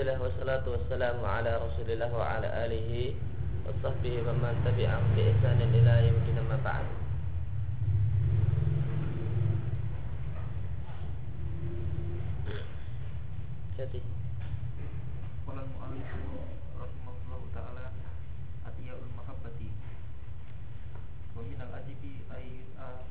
Alhamdulillah 0.00 0.32
wassalatu 0.32 0.72
wassalamu 0.72 1.28
ala 1.28 1.60
Rasulillah 1.60 2.08
wa 2.08 2.24
ala 2.24 2.48
alihi 2.64 3.12
wa 3.68 3.76
sahbihi 3.84 4.24
wa 4.24 4.32
man 4.32 4.56
tabi'ahum 4.64 5.12
bi 5.12 5.28
ihsanin 5.28 5.68
ila 5.76 6.00
yaumil 6.00 6.40
ma 6.48 6.56
ba'd. 6.64 6.88
Jadi. 13.76 14.00
Qala 15.44 15.68
al-mu'allif 15.68 16.08
rahimahullahu 16.80 17.44
ta'ala 17.52 17.92
Atiyaul 18.72 19.04
mahabbati. 19.20 19.68
Wa 21.36 21.44
min 21.44 21.60
al-ajibi 21.60 22.24
ayyu'a 22.32 23.04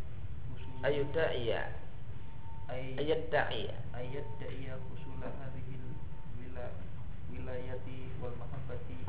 usul 0.57 0.73
ayudaiya. 0.81 1.70
Ay- 2.65 2.98
ayat 2.98 3.29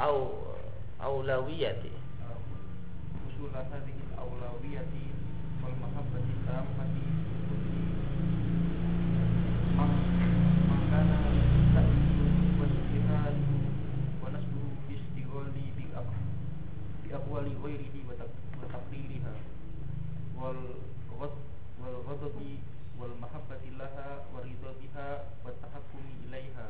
au 0.00 0.16
aulawiyati. 1.00 1.92
Usul 3.28 3.50
hadhil 3.52 4.00
awlawiyati 4.18 5.00
wal 5.60 5.74
wal 20.40 20.56
ghad 21.20 21.34
wal 21.76 21.96
ghadabi 22.08 22.64
wal 22.96 23.12
mahabbati 23.20 23.68
laha 23.76 24.24
wa 24.32 24.40
ridha 24.40 24.72
biha 24.80 25.08
wa 25.44 25.52
tahakkumi 25.60 26.12
ilaiha 26.24 26.66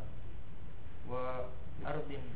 wa 1.07 1.47
ardin 1.87 2.27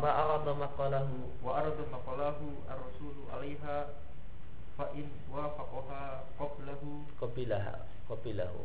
ma 0.00 0.10
arada 0.22 0.52
maqalahu 0.56 1.16
wa 1.44 1.50
arada 1.60 1.84
maqalahu 1.92 2.46
ar-rasulu 2.68 3.22
'alaiha 3.30 3.76
fa 4.76 4.86
in 4.96 5.08
wafaqaha 5.28 6.24
qablahu. 6.40 7.04
Qabilaha 7.20 7.84
qabilahu. 8.08 8.62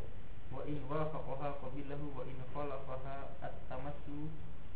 Wa 0.54 0.62
in 0.64 0.80
wafaqaha 0.88 1.60
qablahu 1.62 2.06
wa 2.16 2.22
in 2.24 2.38
khalafaha 2.54 3.16
at-tamassu. 3.44 4.30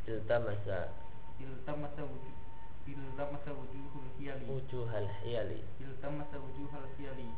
Iltamasa. 0.06 0.92
Iltamasa 1.40 2.02
wujuh 2.04 2.36
iltamasa 2.90 3.54
wujuhul 3.54 4.08
hiyali 4.18 4.44
wujuhal 4.50 5.06
hiyali 5.22 5.62
iltamasa 5.78 6.36
wujuhal 6.42 6.88
hiyali 6.98 7.28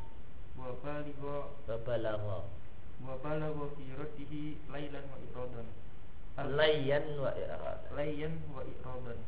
wa 0.57 0.73
baligha. 0.81 1.39
Wa 1.69 1.77
balagha. 1.86 2.39
Wa 3.05 3.14
balagha 3.20 3.67
fi 3.77 3.84
raddihi 3.98 4.42
lailan 4.73 5.05
wa 5.12 5.19
iradan 5.20 5.67
Al- 5.69 5.82
layyan 6.41 7.21
wa 7.21 7.29
irada 7.37 7.85
layyan 7.93 8.41
wa 8.55 8.65
iradan. 8.65 9.21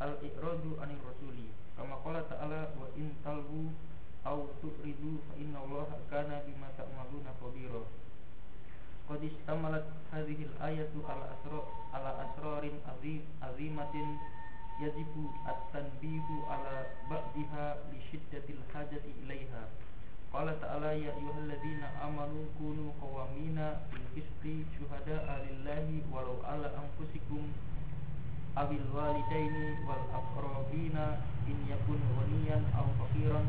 Al 0.00 0.20
iradu 0.20 0.76
anir 0.84 1.00
rasuli. 1.00 1.48
Kama 1.76 1.96
qala 2.04 2.24
ta'ala 2.28 2.76
wa 2.76 2.88
in 2.96 3.12
talbu 3.24 3.72
aw 4.24 4.44
tu'ridu 4.60 5.20
fa 5.28 5.34
inna 5.40 5.60
allaha 5.64 5.96
kana 6.12 6.44
bima 6.44 6.68
ta'maluna 6.76 7.32
khabira. 7.40 7.84
Qad 9.08 9.20
istamalat 9.22 9.86
hadhihi 10.12 10.44
al 10.50 10.76
ayatu 10.76 11.00
ala 11.08 11.32
asra 11.32 11.60
ala 11.96 12.10
asrarin 12.28 12.76
azim 12.84 13.22
azimatin 13.40 14.18
yajibu 14.82 15.32
at-tanbihu 15.48 16.44
ala 16.52 16.84
ba'diha 17.08 17.88
li 17.88 18.00
shiddatil 18.12 18.60
hajati 18.74 19.08
ilaiha 19.24 19.64
qala 20.36 20.52
ta'ala 20.60 20.92
ya 20.92 21.16
ayyuhalladzina 21.16 21.88
amanu 22.04 22.44
kunu 22.60 22.92
qawamina 23.00 23.88
bil 23.88 24.04
qisti 24.12 24.68
syuhada'a 24.76 25.40
lillahi 25.48 26.04
walau 26.12 26.44
ala 26.44 26.76
anfusikum 26.76 27.56
abil 28.52 28.84
walidaini 28.92 29.80
wal 29.88 30.04
aqrabina 30.12 31.24
in 31.48 31.56
yakun 31.72 31.96
ghaniyan 32.20 32.68
aw 32.76 32.84
faqiran. 33.00 33.48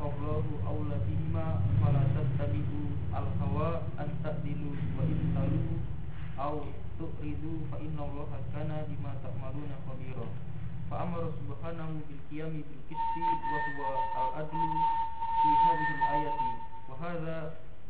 Fallahu 0.00 0.56
awla 0.64 0.96
bihima 1.04 1.60
fala 1.84 2.00
tattabi'u 2.16 2.80
al 3.12 3.28
hawa 3.36 3.84
an 4.00 4.08
ta'dilu 4.24 4.72
wa 4.96 5.04
in 5.04 5.20
talu 5.36 5.84
aw 6.40 6.64
tu'ridu 6.96 7.68
fa 7.68 7.76
inna 7.76 8.08
allaha 8.08 8.40
kana 8.56 8.88
bima 8.88 9.12
ta'maluna 9.20 9.76
khabira 9.84 10.26
fa 10.92 11.08
amara 11.08 11.32
subhanahu 11.40 12.04
bil 12.04 12.20
qiyami 12.28 12.60
bil 12.68 12.82
qisti 12.84 13.20
wa 13.24 13.58
huwa 13.64 13.90
al 14.12 14.30
adlu 14.44 14.80
fi 15.40 15.48
hadhihi 15.64 15.94
al 15.96 16.04
ayati. 16.20 16.50
Wa 16.84 16.94
hadha 17.00 17.38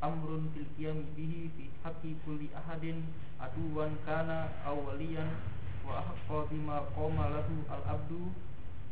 amrun 0.06 0.46
fil 0.54 0.70
qiyami 0.78 1.02
bihi 1.18 1.50
fi 1.58 1.66
haqqi 1.82 2.14
kulli 2.22 2.46
ahadin 2.54 3.02
aduwan 3.42 3.98
kana 4.06 4.54
aw 4.62 4.78
waliyan 4.86 5.34
wa 5.82 5.98
ahqqa 5.98 6.46
bima 6.46 6.86
qama 6.94 7.26
lahu 7.34 7.66
al 7.74 7.82
abdu 7.90 8.30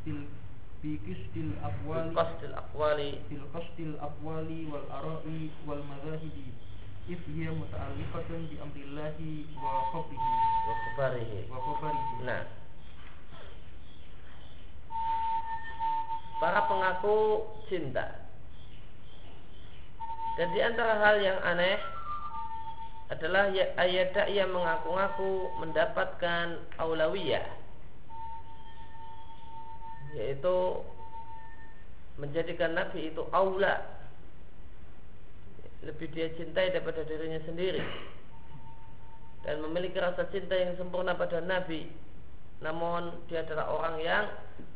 bil 0.02 0.26
bi 0.82 0.98
qistil 1.06 1.54
aqwali 1.62 2.10
qasdil 2.10 2.54
aqwali. 2.58 3.22
bil 3.30 3.46
qasdil 3.54 3.94
aqwali 4.02 4.66
wal 4.74 4.90
ara'i 4.90 5.54
wal 5.70 5.86
madhahibi 5.86 6.50
if 7.06 7.22
hiya 7.30 7.54
muta'alliqatun 7.54 8.50
bi 8.50 8.58
amrillahi 8.58 9.46
wa 9.54 9.86
khabrihi 9.94 10.34
wa 10.66 10.74
khabarihi 10.82 11.38
wa 11.46 11.58
khabarihi 11.62 12.26
nah 12.26 12.42
para 16.40 16.64
pengaku 16.66 17.44
cinta. 17.68 18.16
Dan 20.40 20.48
di 20.56 20.60
antara 20.64 20.96
hal 21.04 21.20
yang 21.20 21.38
aneh 21.44 21.76
adalah 23.12 23.52
ya- 23.52 23.74
ayat 23.76 24.16
yang 24.32 24.54
mengaku-ngaku 24.54 25.52
mendapatkan 25.60 26.62
aulawiyah 26.80 27.44
yaitu 30.14 30.82
menjadikan 32.18 32.74
Nabi 32.74 33.14
itu 33.14 33.22
aula. 33.30 33.86
Lebih 35.86 36.12
dia 36.12 36.28
cintai 36.36 36.74
daripada 36.74 37.06
dirinya 37.06 37.40
sendiri. 37.46 37.80
Dan 39.46 39.64
memiliki 39.64 39.96
rasa 39.96 40.28
cinta 40.28 40.52
yang 40.52 40.76
sempurna 40.76 41.16
pada 41.16 41.40
Nabi 41.40 41.88
namun 42.60 43.24
dia 43.32 43.40
adalah 43.40 43.72
orang 43.72 43.96
yang 44.04 44.24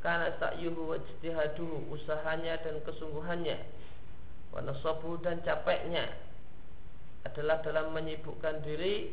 karena 0.01 0.33
sa'yuhu 0.41 0.89
wa 0.89 0.97
ijtihaduhu 0.97 1.93
usahanya 1.93 2.57
dan 2.65 2.81
kesungguhannya. 2.81 3.61
Wa 4.57 4.65
nasabuhu 4.65 5.21
dan 5.21 5.45
capeknya 5.45 6.09
adalah 7.29 7.61
dalam 7.61 7.93
menyibukkan 7.93 8.65
diri 8.65 9.13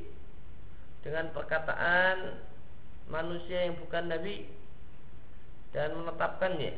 dengan 1.04 1.36
perkataan 1.36 2.40
manusia 3.12 3.68
yang 3.68 3.76
bukan 3.76 4.08
nabi 4.08 4.48
dan 5.76 5.92
menetapkannya. 5.92 6.74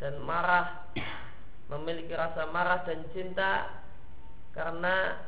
Dan 0.00 0.24
marah 0.24 0.88
memiliki 1.72 2.16
rasa 2.16 2.48
marah 2.48 2.80
dan 2.88 3.04
cinta 3.12 3.84
karena 4.56 5.20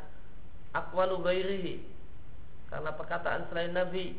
akwalu 0.73 1.21
ghairihi 1.21 1.75
karena 2.69 2.91
perkataan 2.97 3.49
selain 3.49 3.73
nabi 3.73 4.19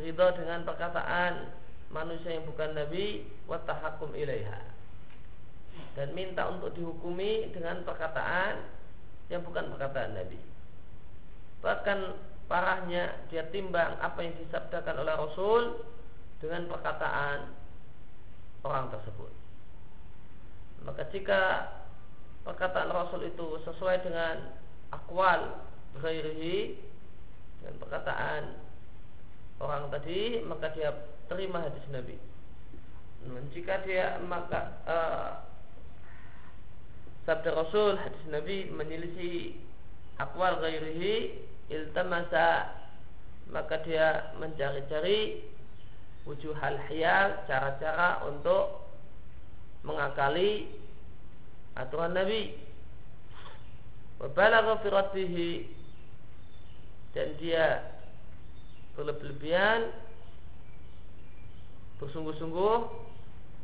ridho 0.00 0.26
dengan 0.36 0.64
perkataan 0.64 1.52
manusia 1.90 2.38
yang 2.38 2.46
bukan 2.46 2.72
nabi 2.72 3.26
wa 3.44 3.60
tahakum 3.62 4.14
ilaiha. 4.16 4.60
Dan 5.94 6.14
minta 6.14 6.46
untuk 6.50 6.74
dihukumi 6.74 7.50
dengan 7.50 7.82
perkataan 7.86 8.62
yang 9.30 9.42
bukan 9.46 9.70
perkataan 9.70 10.16
nabi. 10.16 10.38
Bahkan 11.60 11.98
parahnya 12.50 13.14
dia 13.30 13.46
timbang 13.54 13.94
apa 14.02 14.18
yang 14.26 14.34
disabdakan 14.42 15.06
oleh 15.06 15.14
rasul 15.14 15.62
dengan 16.42 16.66
perkataan 16.66 17.52
orang 18.64 18.90
tersebut. 18.90 19.32
Maka 20.82 21.02
jika 21.12 21.40
perkataan 22.42 22.90
rasul 22.90 23.28
itu 23.28 23.60
sesuai 23.68 24.00
dengan 24.00 24.56
akwal 24.90 25.60
ghairihi 26.00 26.80
dengan 27.60 27.74
perkataan 27.78 28.42
orang 29.60 29.92
tadi 29.92 30.40
maka 30.48 30.72
dia 30.72 30.90
terima 31.28 31.62
hadis 31.62 31.84
Nabi. 31.92 32.16
Jika 33.52 33.84
dia 33.84 34.16
maka 34.24 34.60
uh, 34.88 35.30
sabda 37.28 37.52
Rasul 37.52 38.00
hadis 38.00 38.24
Nabi 38.32 38.72
menyelisih 38.72 39.60
akwal 40.16 40.56
ghairihi 40.64 41.36
iltamasa 41.68 42.80
maka 43.52 43.84
dia 43.84 44.32
mencari-cari 44.40 45.44
wujud 46.24 46.56
hal 46.56 46.80
hiyal 46.88 47.44
cara-cara 47.44 48.24
untuk 48.24 48.88
mengakali 49.84 50.68
aturan 51.76 52.16
Nabi 52.16 52.56
wa 54.20 54.28
balagha 54.32 54.80
fi 54.84 55.64
dan 57.10 57.28
dia 57.40 57.66
berlebihan 58.98 59.92
bersungguh-sungguh 62.00 62.76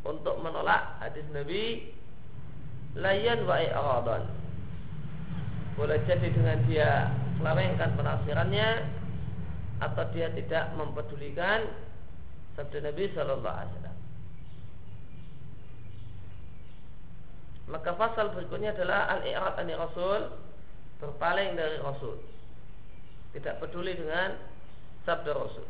untuk 0.07 0.37
menolak 0.45 1.01
hadis 1.03 1.25
Nabi 1.35 1.91
layan 2.95 3.45
wa 3.49 3.57
i'radan 3.59 4.25
boleh 5.77 6.01
jadi 6.09 6.29
dengan 6.33 6.59
dia 6.65 7.13
selewengkan 7.37 7.93
penafsirannya 8.01 8.69
atau 9.85 10.05
dia 10.17 10.33
tidak 10.33 10.73
mempedulikan 10.73 11.69
sabda 12.57 12.81
Nabi 12.81 13.13
Shallallahu 13.13 13.45
Alaihi 13.45 13.73
Wasallam. 13.77 13.99
Maka 17.67 17.91
pasal 17.99 18.33
berikutnya 18.33 18.73
adalah 18.73 19.21
al-i'rad 19.21 19.55
an 19.61 19.69
Rasul 19.77 20.21
berpaling 21.03 21.61
dari 21.61 21.77
Rasul. 21.85 22.17
Tidak 23.37 23.61
peduli 23.61 23.93
dengan 23.93 24.33
sabda 25.07 25.31
Rasul. 25.33 25.65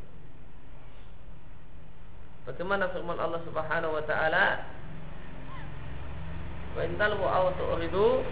Bagaimana 2.49 2.89
firman 2.91 3.21
Allah 3.21 3.43
Subhanahu 3.45 3.93
wa 3.93 4.05
taala? 4.09 4.65
Wa 6.73 6.81
in 6.89 6.97
talbu 6.97 7.25
aw 7.27 7.53
tu'ridu 7.55 8.25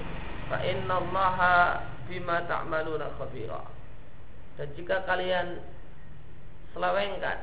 fa 0.49 0.65
innallaha 0.65 1.85
bima 2.09 2.49
ta'maluna 2.49 3.13
khabira. 3.21 3.63
Dan 4.57 4.73
jika 4.79 5.05
kalian 5.05 5.61
selewengkan 6.73 7.39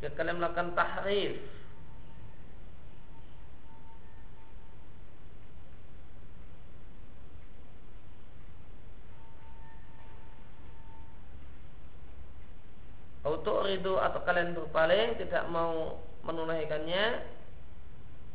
jika 0.00 0.16
kalian 0.16 0.38
melakukan 0.40 0.72
tahrif 0.74 1.38
Untuk 13.30 13.62
ridho 13.62 13.94
atau 14.02 14.20
kalian 14.26 14.58
berpaling 14.58 15.14
tidak 15.22 15.46
mau 15.46 16.02
menunaikannya 16.26 17.22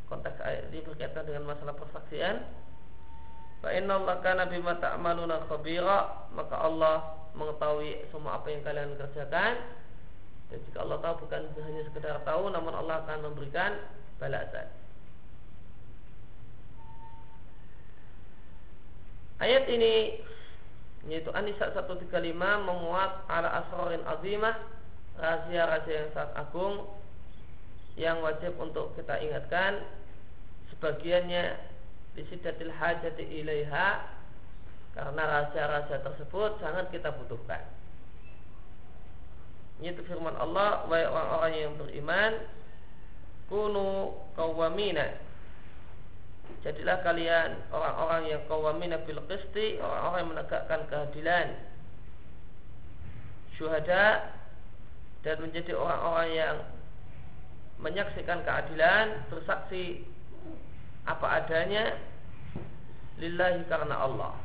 konteks 0.07 0.39
ayat 0.39 0.71
ini 0.71 0.79
berkaitan 0.85 1.25
dengan 1.27 1.49
masalah 1.49 1.75
persaksian 1.75 2.45
Fa 3.59 3.73
Allah 3.73 4.15
kana 4.21 4.45
bima 4.45 4.77
ta'maluna 4.77 5.49
khabira 5.49 6.29
maka 6.37 6.55
Allah 6.61 7.17
mengetahui 7.33 8.07
semua 8.13 8.37
apa 8.37 8.47
yang 8.53 8.61
kalian 8.61 8.93
kerjakan 8.93 9.53
dan 10.53 10.59
jika 10.69 10.85
Allah 10.85 11.01
tahu 11.01 11.25
bukan 11.25 11.41
hanya 11.65 11.81
sekedar 11.89 12.21
tahu 12.21 12.53
namun 12.53 12.69
Allah 12.77 13.01
akan 13.01 13.25
memberikan 13.25 13.81
balasan. 14.21 14.69
Ayat 19.41 19.65
ini 19.67 20.21
yaitu 21.09 21.33
An-Nisa 21.33 21.73
135 21.73 22.05
memuat 22.37 23.25
ala 23.25 23.65
asrorin 23.65 24.05
azimah 24.05 24.74
rahasia-rahasia 25.19 25.95
yang 25.95 26.09
sangat 26.11 26.33
agung 26.35 26.75
yang 27.95 28.17
wajib 28.19 28.51
untuk 28.59 28.91
kita 28.99 29.15
ingatkan 29.23 29.79
sebagiannya 30.75 31.55
bisidatil 32.15 32.71
hajati 32.71 33.23
ilaiha 33.23 34.03
karena 34.95 35.21
rahasia-rahasia 35.23 35.99
tersebut 36.03 36.59
sangat 36.63 36.87
kita 36.91 37.11
butuhkan. 37.15 37.63
Ini 39.83 39.91
itu 39.91 40.07
firman 40.07 40.39
Allah, 40.39 40.87
wahai 40.87 41.03
orang-orang 41.03 41.53
yang 41.59 41.73
beriman, 41.75 42.31
kunu 43.51 44.15
kawamina. 44.39 45.19
Jadilah 46.63 47.03
kalian 47.03 47.59
orang-orang 47.75 48.23
yang 48.31 48.41
kawamina 48.47 49.03
bil 49.03 49.19
qisti, 49.27 49.83
orang-orang 49.83 50.19
yang 50.23 50.31
menegakkan 50.31 50.81
keadilan. 50.87 51.47
Syuhada 53.59 54.31
dan 55.25 55.41
menjadi 55.41 55.73
orang-orang 55.73 56.29
yang 56.37 56.55
menyaksikan 57.81 58.45
keadilan, 58.45 59.25
bersaksi 59.33 60.05
apa 61.09 61.41
adanya 61.41 61.97
lillahi 63.17 63.65
karena 63.65 64.05
Allah. 64.05 64.37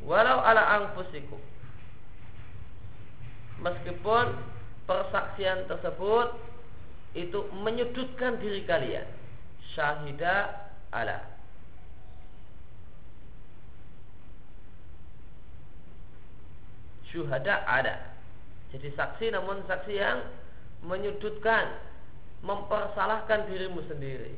Walau 0.00 0.40
ala 0.40 0.80
anfusikum. 0.80 1.38
Meskipun 3.60 4.32
persaksian 4.88 5.68
tersebut 5.68 6.32
itu 7.12 7.44
menyudutkan 7.60 8.40
diri 8.40 8.64
kalian. 8.64 9.04
Syahida 9.76 10.64
ala. 10.88 11.28
Syuhada 17.12 17.68
ada. 17.68 18.19
Jadi 18.70 18.88
saksi 18.94 19.34
namun 19.34 19.66
saksi 19.66 19.94
yang 19.98 20.22
menyudutkan 20.86 21.74
mempersalahkan 22.40 23.50
dirimu 23.50 23.82
sendiri. 23.90 24.32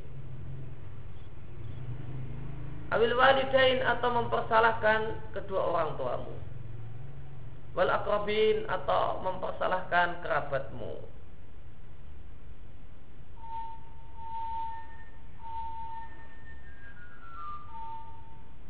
Awil 2.93 3.17
walidain 3.17 3.81
atau 3.89 4.09
mempersalahkan 4.13 5.33
kedua 5.33 5.61
orang 5.73 5.97
tuamu. 5.97 6.35
Wal 7.73 7.89
akrabin 7.89 8.69
atau 8.69 9.25
mempersalahkan 9.25 10.21
kerabatmu. 10.21 11.13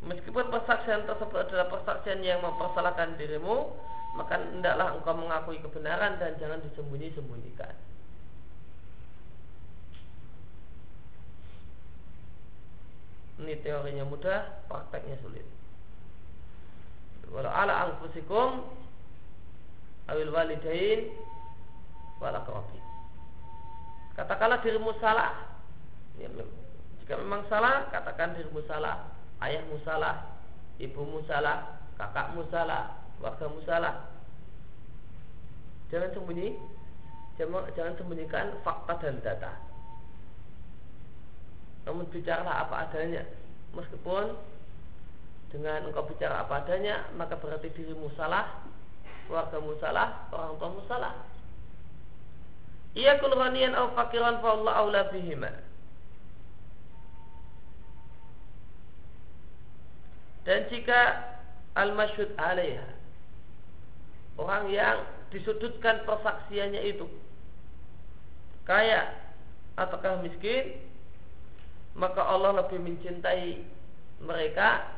Meskipun 0.03 0.51
persaksian 0.51 1.07
tersebut 1.07 1.47
adalah 1.47 1.67
persaksian 1.71 2.23
yang 2.23 2.43
mempersalahkan 2.43 3.15
dirimu, 3.15 3.71
maka 4.13 4.37
hendaklah 4.37 4.93
engkau 4.93 5.17
mengakui 5.17 5.57
kebenaran 5.57 6.21
dan 6.21 6.37
jangan 6.37 6.61
disembunyi-sembunyikan. 6.69 7.73
Ini 13.41 13.57
teorinya 13.65 14.05
mudah, 14.05 14.69
prakteknya 14.69 15.17
sulit. 15.25 15.41
Walau 17.33 17.49
ala 17.49 17.89
anfusikum 17.89 18.61
awil 20.05 20.29
walidain 20.29 21.09
wal 22.21 22.37
Katakanlah 24.13 24.61
dirimu 24.61 24.93
salah. 25.01 25.57
Ya, 26.21 26.29
jika 27.01 27.17
memang 27.17 27.49
salah, 27.49 27.89
katakan 27.89 28.37
dirimu 28.37 28.61
salah. 28.69 29.09
Ayahmu 29.41 29.81
salah, 29.81 30.37
ibumu 30.77 31.25
salah, 31.25 31.81
kakakmu 31.97 32.45
salah, 32.53 33.02
wargamu 33.23 33.63
salah. 33.63 34.11
Jangan 35.87 36.11
sembunyi, 36.11 36.59
jangan, 37.39 37.95
sembunyikan 37.95 38.59
fakta 38.67 38.99
dan 38.99 39.23
data. 39.23 39.51
Namun 41.87 42.11
bicaralah 42.11 42.67
apa 42.67 42.75
adanya. 42.89 43.23
Meskipun 43.71 44.35
dengan 45.53 45.85
engkau 45.85 46.05
bicara 46.09 46.43
apa 46.43 46.65
adanya 46.65 47.05
maka 47.13 47.37
berarti 47.37 47.69
dirimu 47.77 48.09
salah 48.17 48.65
keluargamu 49.29 49.77
salah 49.77 50.25
orang 50.33 50.57
tuamu 50.57 50.81
salah 50.89 51.13
ia 52.97 53.21
kulranian 53.21 53.77
au 53.77 53.93
fakiran 53.97 54.41
fa 54.41 54.53
Allah 54.53 54.73
aula 54.77 55.01
bihima. 55.09 55.49
Dan 60.45 60.67
jika 60.69 61.23
al-masyhud 61.73 62.35
alaiha 62.37 62.85
orang 64.37 64.69
yang 64.69 65.05
disudutkan 65.29 66.05
persaksiannya 66.05 66.81
itu 66.85 67.09
kaya 68.63 69.13
ataukah 69.77 70.21
miskin 70.21 70.77
maka 71.93 72.25
Allah 72.25 72.65
lebih 72.65 72.81
mencintai 72.81 73.61
mereka 74.21 74.89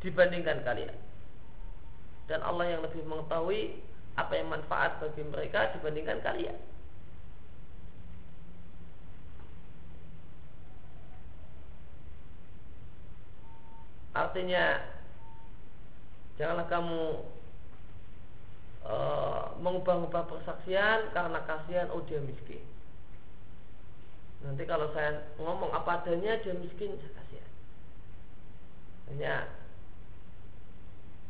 dibandingkan 0.00 0.64
kalian. 0.64 0.96
Dan 2.26 2.40
Allah 2.40 2.76
yang 2.76 2.80
lebih 2.80 3.04
mengetahui 3.04 3.76
apa 4.16 4.32
yang 4.36 4.48
manfaat 4.48 4.96
bagi 5.00 5.24
mereka 5.24 5.72
dibandingkan 5.76 6.20
kalian. 6.24 6.56
Artinya 14.12 14.84
janganlah 16.36 16.68
kamu 16.68 17.00
uh, 18.86 19.54
mengubah-ubah 19.62 20.26
persaksian 20.26 21.10
karena 21.14 21.38
kasihan 21.46 21.88
oh 21.94 22.02
dia 22.06 22.18
miskin. 22.22 22.62
Nanti 24.42 24.66
kalau 24.66 24.90
saya 24.90 25.22
ngomong 25.38 25.70
apa 25.70 26.02
adanya 26.02 26.38
dia 26.42 26.54
miskin 26.58 26.98
saya 26.98 27.12
kasihan. 27.14 27.50
Hanya 29.12 29.34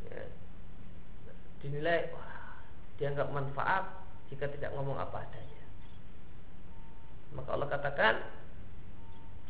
ya, 0.09 0.23
dinilai 1.61 2.09
wah 2.17 2.57
dianggap 2.97 3.29
manfaat 3.33 3.85
jika 4.33 4.49
tidak 4.49 4.73
ngomong 4.73 4.97
apa 4.97 5.29
adanya. 5.29 5.65
Maka 7.37 7.49
Allah 7.53 7.69
katakan 7.69 8.15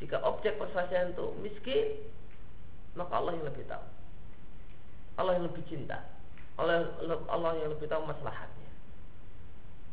jika 0.03 0.19
objek 0.27 0.59
persaksian 0.59 1.15
itu 1.15 1.27
miskin 1.39 2.03
maka 2.99 3.15
Allah 3.15 3.39
yang 3.39 3.47
lebih 3.47 3.65
tahu. 3.71 3.87
Allah 5.17 5.39
yang 5.39 5.47
lebih 5.47 5.65
cinta. 5.71 6.03
Allah, 6.63 6.79
Allah 7.27 7.53
yang 7.59 7.75
lebih 7.75 7.91
tahu 7.91 8.07
maslahatnya. 8.07 8.71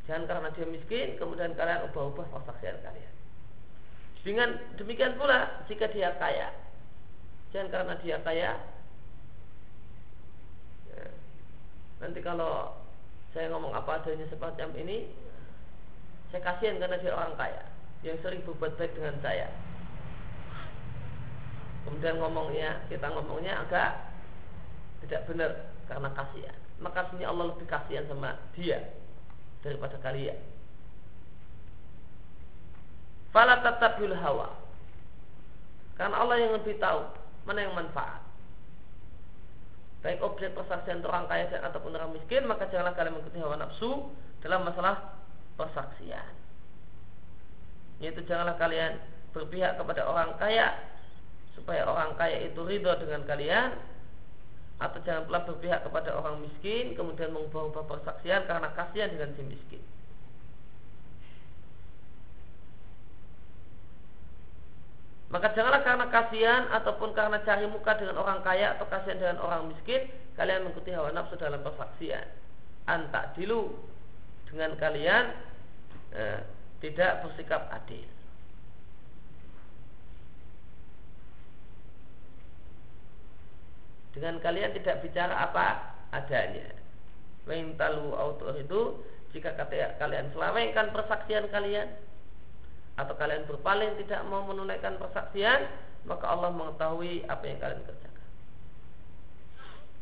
Jangan 0.06 0.26
karena 0.26 0.50
dia 0.54 0.68
miskin 0.70 1.18
kemudian 1.18 1.54
kalian 1.58 1.90
ubah-ubah 1.90 2.30
persaksian 2.30 2.82
kalian. 2.86 3.14
Dengan 4.22 4.50
demikian 4.78 5.18
pula 5.18 5.66
jika 5.66 5.90
dia 5.90 6.14
kaya, 6.22 6.54
jangan 7.56 7.72
karena 7.72 7.94
dia 8.04 8.18
kaya, 8.22 8.52
ya, 10.92 11.06
nanti 12.04 12.20
kalau 12.20 12.74
saya 13.34 13.52
ngomong 13.54 13.74
apa 13.78 14.02
adanya 14.02 14.26
semacam 14.28 14.70
ini 14.82 15.06
saya 16.34 16.42
kasihan 16.42 16.82
karena 16.82 16.98
dia 16.98 17.14
orang 17.14 17.38
kaya 17.38 17.64
yang 18.02 18.18
sering 18.26 18.42
berbuat 18.42 18.74
baik 18.80 18.94
dengan 18.98 19.18
saya 19.22 19.54
kemudian 21.86 22.18
ngomongnya 22.18 22.82
kita 22.90 23.06
ngomongnya 23.14 23.66
agak 23.66 23.92
tidak 25.06 25.22
benar 25.30 25.52
karena 25.90 26.14
kasihan. 26.14 26.58
Maka 26.78 27.10
sini 27.10 27.26
Allah 27.26 27.50
lebih 27.50 27.66
kasihan 27.66 28.06
sama 28.06 28.38
dia 28.54 28.94
daripada 29.66 29.98
kalian. 30.00 30.38
Fala 33.34 33.60
hawa. 34.22 34.48
Karena 35.98 36.16
Allah 36.16 36.38
yang 36.40 36.54
lebih 36.56 36.78
tahu 36.80 37.02
mana 37.44 37.66
yang 37.66 37.76
manfaat. 37.76 38.22
Baik 40.00 40.24
objek 40.24 40.56
persaksian 40.56 41.04
orang 41.04 41.28
kaya 41.28 41.52
dan 41.52 41.68
ataupun 41.68 41.92
orang 41.92 42.16
miskin 42.16 42.48
maka 42.48 42.72
janganlah 42.72 42.96
kalian 42.96 43.20
mengikuti 43.20 43.44
hawa 43.44 43.60
nafsu 43.60 44.08
dalam 44.40 44.64
masalah 44.64 45.20
persaksian. 45.60 46.32
Yaitu 48.00 48.24
janganlah 48.24 48.56
kalian 48.56 48.96
berpihak 49.36 49.76
kepada 49.76 50.08
orang 50.08 50.40
kaya 50.40 50.72
supaya 51.52 51.84
orang 51.84 52.16
kaya 52.16 52.48
itu 52.48 52.64
ridho 52.64 52.96
dengan 53.04 53.28
kalian 53.28 53.76
atau 54.80 55.00
jangan 55.04 55.28
pula 55.28 55.44
berpihak 55.44 55.84
kepada 55.84 56.16
orang 56.16 56.40
miskin 56.40 56.96
kemudian 56.96 57.36
mengubah-ubah 57.36 57.84
persaksian 57.84 58.48
karena 58.48 58.72
kasihan 58.72 59.12
dengan 59.12 59.36
si 59.36 59.44
miskin. 59.44 59.84
Maka 65.30 65.54
janganlah 65.54 65.86
karena 65.86 66.06
kasihan 66.10 66.64
ataupun 66.74 67.14
karena 67.14 67.38
cari 67.46 67.70
muka 67.70 67.94
dengan 68.02 68.18
orang 68.18 68.42
kaya 68.42 68.74
atau 68.74 68.90
kasihan 68.90 69.22
dengan 69.22 69.38
orang 69.46 69.70
miskin, 69.70 70.10
kalian 70.34 70.66
mengikuti 70.66 70.90
hawa 70.90 71.14
nafsu 71.14 71.38
dalam 71.38 71.62
persaksian. 71.62 72.26
Antak 72.90 73.38
dilu 73.38 73.78
dengan 74.50 74.74
kalian 74.82 75.30
eh, 76.18 76.42
tidak 76.82 77.22
bersikap 77.22 77.70
adil. 77.70 78.19
Dengan 84.16 84.42
kalian 84.42 84.74
tidak 84.74 85.06
bicara 85.06 85.34
apa 85.34 85.96
adanya. 86.10 86.74
Waintalu 87.46 88.14
autor 88.14 88.58
itu 88.58 89.02
jika 89.34 89.54
kalian 90.02 90.34
selawengkan 90.34 90.90
persaksian 90.90 91.50
kalian 91.54 91.90
atau 92.98 93.14
kalian 93.16 93.46
berpaling 93.46 93.96
tidak 94.02 94.26
mau 94.28 94.44
menunaikan 94.44 94.98
persaksian, 94.98 95.70
maka 96.04 96.26
Allah 96.26 96.52
mengetahui 96.52 97.24
apa 97.30 97.44
yang 97.46 97.60
kalian 97.62 97.82
kerjakan. 97.86 98.28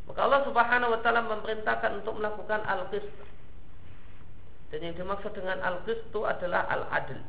Maka 0.08 0.20
Allah 0.24 0.40
Subhanahu 0.48 0.94
wa 0.96 1.00
taala 1.04 1.22
memerintahkan 1.28 2.00
untuk 2.00 2.16
melakukan 2.16 2.64
al-qist 2.64 3.12
dan 4.68 4.80
yang 4.84 4.94
dimaksud 4.96 5.32
dengan 5.32 5.60
al-qist 5.64 6.00
itu 6.12 6.20
adalah 6.24 6.68
al-adl. 6.68 7.20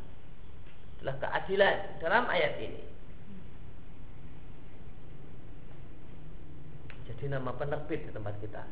Adalah 0.99 1.15
keadilan 1.23 1.77
dalam 2.03 2.23
ayat 2.27 2.53
ini. 2.59 2.83
Jadi 7.19 7.35
nama 7.35 7.51
penerbit 7.51 8.07
di 8.07 8.15
tempat 8.15 8.31
kita. 8.39 8.63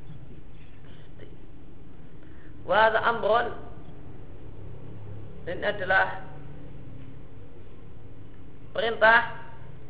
Wa 2.64 2.96
amron 2.96 3.52
ini 5.52 5.68
adalah 5.68 6.24
perintah 8.72 9.36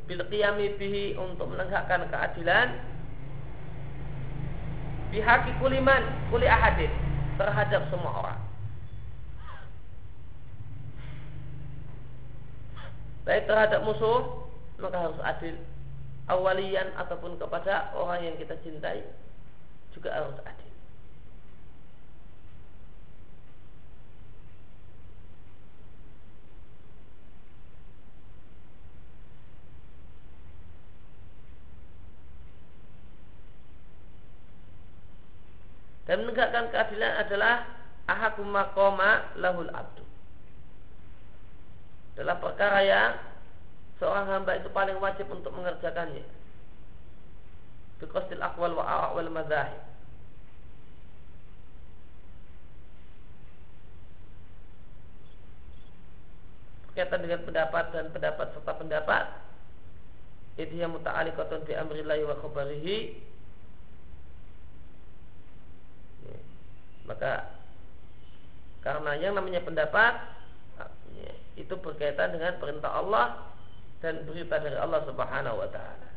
bil 0.10 0.26
qiyami 0.26 0.74
bihi 0.74 1.14
untuk 1.22 1.54
menegakkan 1.54 2.10
keadilan 2.10 2.82
bihaki 5.14 5.54
kuliman 5.62 6.02
kuli 6.34 6.50
ahadin 6.50 6.90
terhadap 7.38 7.86
semua 7.94 8.26
orang. 8.26 8.42
Baik 13.22 13.46
terhadap 13.46 13.86
musuh 13.86 14.50
maka 14.82 14.98
harus 14.98 15.22
adil 15.22 15.62
awalian 16.28 16.92
ataupun 17.00 17.40
kepada 17.40 17.96
orang 17.96 18.28
yang 18.28 18.36
kita 18.36 18.60
cintai 18.60 19.04
juga 19.96 20.12
harus 20.12 20.36
adil. 20.44 20.68
Dan 36.08 36.24
menegakkan 36.24 36.72
keadilan 36.72 37.20
adalah 37.20 37.68
ahakum 38.08 38.48
maqama 38.48 39.28
lahul 39.36 39.68
abdu. 39.68 40.08
Adalah 42.16 42.40
perkara 42.40 42.80
yang 42.80 43.12
seorang 43.98 44.26
hamba 44.30 44.58
itu 44.58 44.70
paling 44.74 44.98
wajib 45.02 45.28
untuk 45.30 45.54
mengerjakannya. 45.54 46.26
Biqasdil 47.98 48.42
aqwal 48.42 48.78
wa 48.78 49.14
wal 49.14 49.32
madzahib. 49.34 49.82
Berkaitan 56.90 57.22
dengan 57.26 57.42
pendapat 57.46 57.86
dan 57.94 58.06
pendapat 58.10 58.48
serta 58.58 58.74
pendapat 58.74 59.26
itu 60.58 60.74
yang 60.74 60.90
muta'alikatun 60.90 61.70
bi 61.70 61.78
amrillahi 61.78 62.26
wa 62.26 62.36
khabarihi 62.42 62.98
maka 67.06 67.56
karena 68.82 69.12
yang 69.22 69.34
namanya 69.38 69.64
pendapat 69.64 70.18
itu 71.56 71.74
berkaitan 71.78 72.36
dengan 72.36 72.58
perintah 72.58 72.92
Allah 72.94 73.48
dan 74.02 74.22
berita 74.30 74.62
dari 74.62 74.78
Allah 74.78 75.02
Subhanahu 75.10 75.58
wa 75.58 75.70
taala. 75.74 76.10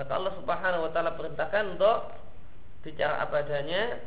Maka 0.00 0.12
Allah 0.16 0.32
Subhanahu 0.40 0.82
wa 0.88 0.90
taala 0.96 1.12
perintahkan 1.20 1.76
untuk 1.76 1.98
bicara 2.80 3.20
apa 3.20 3.44
adanya 3.44 4.00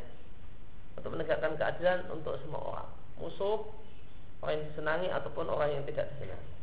untuk 0.97 1.13
menegakkan 1.13 1.53
keadilan 1.53 2.09
untuk 2.09 2.41
semua 2.41 2.61
orang, 2.61 2.89
musuh, 3.21 3.61
orang 4.41 4.57
yang 4.57 4.65
disenangi 4.73 5.07
ataupun 5.13 5.45
orang 5.49 5.69
yang 5.77 5.83
tidak 5.85 6.09
disenangi. 6.17 6.62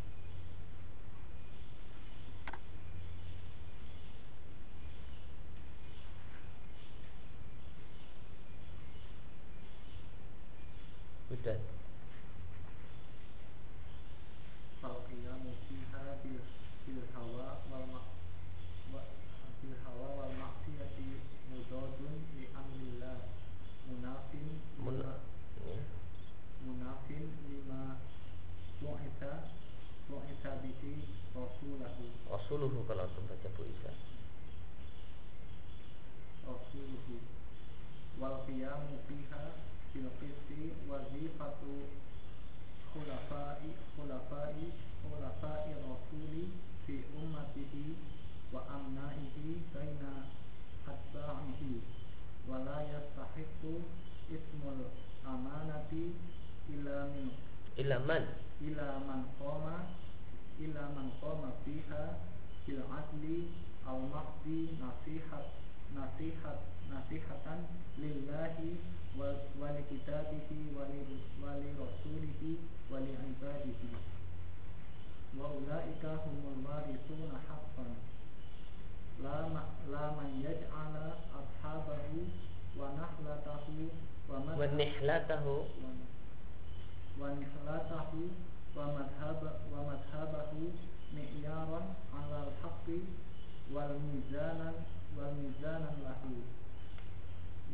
shifted 11.43 11.80
min 57.81 57.87
Ila 57.89 57.99
man? 58.05 58.25
ila 58.61 58.89
man 59.09 59.25
qama 59.41 59.89
ila 60.61 60.83
man 60.93 61.09
qama 61.21 61.49
fiha 61.65 62.21
bil 62.69 62.83
adli 62.93 63.49
al 63.89 64.05
mahdi 64.13 64.77
nasihat 64.77 65.49
nasihat 65.97 66.61
nasihatan 66.93 67.65
lillahi 67.97 68.77
wa 69.17 69.33
li 69.73 69.83
kitabihi 69.89 70.77
wa 70.77 70.85
li 71.57 71.69
rasulihi 71.73 72.53
wa 72.93 73.01
li 73.01 73.17
ibadihi. 73.17 73.91
Wa 75.41 75.49
ulaika 75.49 76.21
humul 76.21 76.61
warithuna 76.61 77.41
haqqan. 77.49 77.97
La 79.25 79.49
ma, 79.49 79.63
la 79.89 80.05
man 80.21 80.37
yaj'ala 80.45 81.17
ashabahu 81.33 82.29
wa 82.77 82.93
nahlatahu 82.93 83.89
wa 84.29 84.37
Wa 84.59 84.67
nihlatahu. 84.69 85.55
Wa 85.65 85.91
mi'yaran 91.15 91.87
'alal 92.15 92.51
haqqi 92.63 92.99
wal 93.75 93.93
mizanan 94.11 94.77
wal 95.17 95.35
mizanan 95.43 95.95
lahu 96.07 96.35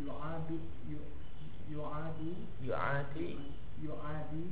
yu'adu 0.04 0.56
yu- 0.90 1.12
yu'adu 1.72 2.30
yu'adi 2.68 3.28
yu'adi 3.84 4.42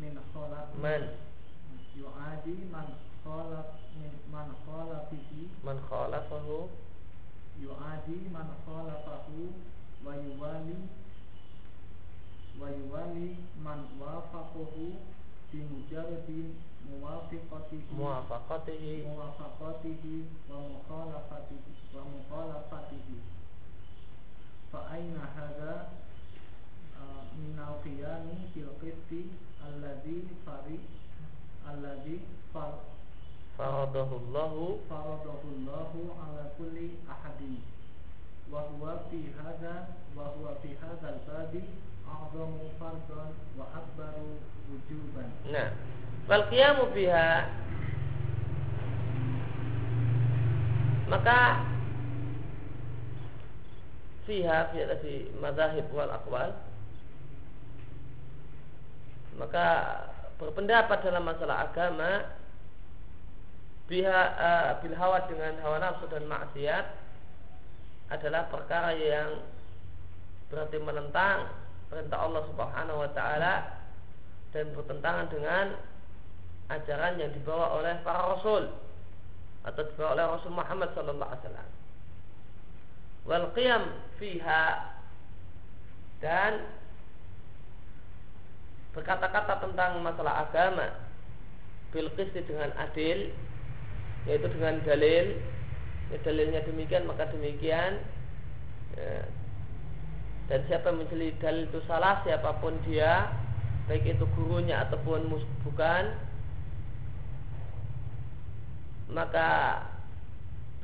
min 0.00 0.14
khalaq 0.34 0.68
man 0.84 1.02
yu'adi 2.00 2.54
man 2.74 2.88
khalaq 3.24 3.68
min 4.00 4.12
man 4.32 4.48
khalafihi 4.66 5.42
man 5.66 5.78
khalafahu 5.88 6.58
yu'adi 7.64 8.18
man 8.34 8.48
khalafahu 8.66 9.40
wa 12.60 12.68
yuwali 12.68 12.68
wa 12.68 12.68
yuwali 12.70 13.36
man 13.64 13.80
wafaqahu 14.00 14.94
bi 15.52 15.58
mujarradi 15.70 16.54
muwafiqatihi. 16.88 17.94
Muwafaqatihi. 17.96 19.02
Muwafaqatihi 19.08 20.16
wa 20.50 20.58
mukhalafatihi 20.60 21.72
wa 21.96 22.02
mukhalafatihi. 22.04 23.16
Fa 24.72 24.80
aina 24.90 25.24
hadha 25.36 25.74
min 27.36 27.58
al-qiyami 27.58 28.48
fil 28.54 28.68
qisti 28.80 29.20
alladhi 29.64 30.28
fari 30.44 30.80
alladhi 31.68 32.20
far 32.52 32.74
faradahu 33.56 34.16
Allahu 34.20 34.80
faradahu 34.88 35.46
Allahu 35.56 36.00
ala 36.24 36.52
kulli 36.56 36.96
ahadin. 37.08 37.60
Wa 38.52 38.60
huwa 38.68 39.04
fi 39.10 39.32
hadha 39.36 39.96
wa 40.16 40.24
huwa 40.36 40.54
fi 40.62 40.76
hadha 40.80 41.08
al-babi 41.20 41.64
Nah, 45.52 45.68
wal 46.30 46.44
qiyamu 46.48 46.88
biha 46.96 47.28
maka 51.12 51.60
fiha 54.24 54.72
fi 54.72 54.78
tadi 54.88 55.28
mazahib 55.36 55.84
wal 55.92 56.08
aqwal 56.08 56.56
maka 59.36 59.66
berpendapat 60.40 60.98
dalam 61.04 61.24
masalah 61.28 61.68
agama 61.68 62.32
biha 63.92 64.20
uh, 64.40 64.70
bil 64.80 64.96
hawa 64.96 65.28
dengan 65.28 65.60
hawa 65.60 65.76
nafsu 65.84 66.08
dan 66.08 66.24
maksiat 66.24 66.86
adalah 68.08 68.48
perkara 68.48 68.96
yang 68.96 69.44
berarti 70.48 70.80
menentang 70.80 71.61
perintah 71.92 72.24
Allah 72.24 72.42
Subhanahu 72.48 73.04
wa 73.04 73.10
taala 73.12 73.84
dan 74.56 74.72
bertentangan 74.72 75.28
dengan 75.28 75.76
ajaran 76.72 77.20
yang 77.20 77.28
dibawa 77.36 77.76
oleh 77.76 78.00
para 78.00 78.32
rasul 78.32 78.72
atau 79.68 79.82
dibawa 79.92 80.16
oleh 80.16 80.24
Rasul 80.24 80.52
Muhammad 80.56 80.88
sallallahu 80.96 81.28
alaihi 81.28 81.44
wasallam. 81.44 81.70
Wal 83.28 83.46
qiyam 83.52 83.82
fiha 84.16 84.64
dan 86.24 86.64
berkata-kata 88.96 89.60
tentang 89.60 90.00
masalah 90.00 90.48
agama 90.48 90.96
bil 91.92 92.08
dengan 92.16 92.72
adil 92.80 93.36
yaitu 94.24 94.46
dengan 94.48 94.80
dalil 94.86 95.36
ya, 96.08 96.16
dalilnya 96.24 96.64
demikian 96.64 97.04
maka 97.04 97.28
demikian 97.28 98.00
ya. 98.96 99.28
Dan 100.52 100.60
siapa 100.68 100.92
yang 100.92 101.00
menjadi 101.00 101.32
dalil 101.40 101.64
itu 101.64 101.80
salah 101.88 102.20
siapa 102.28 102.60
pun 102.60 102.76
dia 102.84 103.32
baik 103.88 104.04
itu 104.04 104.28
gurunya 104.36 104.84
ataupun 104.84 105.32
bukan 105.64 106.12
maka 109.08 109.80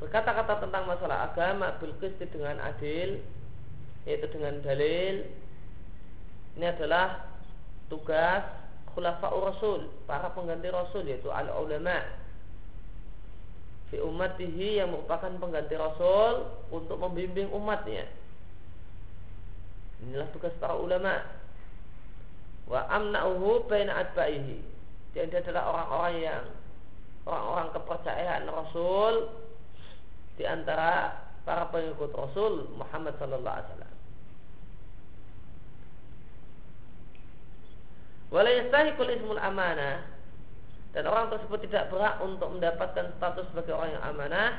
berkata-kata 0.01 0.65
tentang 0.65 0.89
masalah 0.89 1.29
agama 1.29 1.77
bil 1.77 1.93
qisti 2.01 2.25
dengan 2.33 2.57
adil 2.65 3.21
yaitu 4.09 4.25
dengan 4.33 4.57
dalil 4.65 5.21
ini 6.57 6.65
adalah 6.65 7.29
tugas 7.93 8.41
khulafa'ur 8.97 9.53
rasul 9.53 9.85
para 10.09 10.33
pengganti 10.33 10.73
rasul 10.73 11.05
yaitu 11.05 11.29
al 11.29 11.45
ulama 11.53 12.09
fi 13.93 14.01
ummatihi 14.01 14.81
yang 14.81 14.89
merupakan 14.97 15.29
pengganti 15.37 15.77
rasul 15.77 16.57
untuk 16.73 16.97
membimbing 16.97 17.53
umatnya 17.53 18.09
inilah 20.05 20.27
tugas 20.31 20.53
para 20.59 20.75
ulama. 20.75 21.25
Wa 22.69 22.85
amna'uhu 22.87 23.67
baina 23.67 23.97
atba'ihi. 24.05 24.57
Dan 25.17 25.33
dia 25.33 25.41
adalah 25.41 25.63
orang-orang 25.73 26.15
yang 26.21 26.43
orang-orang 27.25 27.67
kepercayaan 27.75 28.43
Rasul 28.47 29.13
di 30.37 30.45
antara 30.47 31.17
para 31.43 31.67
pengikut 31.73 32.13
Rasul 32.13 32.69
Muhammad 32.77 33.17
sallallahu 33.17 33.55
alaihi 33.57 33.69
wasallam. 33.73 33.93
Wala 38.29 38.49
yastahiqul 38.53 39.09
ismul 39.09 39.41
amanah 39.41 40.05
dan 40.93 41.09
orang 41.09 41.33
tersebut 41.33 41.65
tidak 41.65 41.89
berhak 41.89 42.21
untuk 42.21 42.49
mendapatkan 42.53 43.13
status 43.17 43.45
sebagai 43.49 43.73
orang 43.73 43.97
yang 43.97 44.05
amanah 44.05 44.49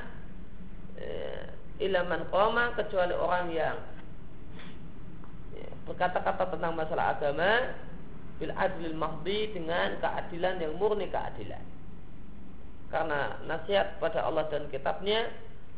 eh, 0.98 1.42
ilaman 1.78 2.26
qoma 2.34 2.74
kecuali 2.74 3.14
orang 3.14 3.50
yang 3.54 3.78
ya, 3.78 3.99
berkata-kata 5.90 6.54
tentang 6.54 6.78
masalah 6.78 7.18
agama 7.18 7.74
bil 8.38 8.54
adlil 8.54 8.94
mahdi 8.94 9.50
dengan 9.50 9.98
keadilan 9.98 10.62
yang 10.62 10.78
murni 10.78 11.10
keadilan. 11.10 11.66
Karena 12.94 13.34
nasihat 13.50 13.98
pada 13.98 14.22
Allah 14.22 14.46
dan 14.46 14.70
kitabnya 14.70 15.26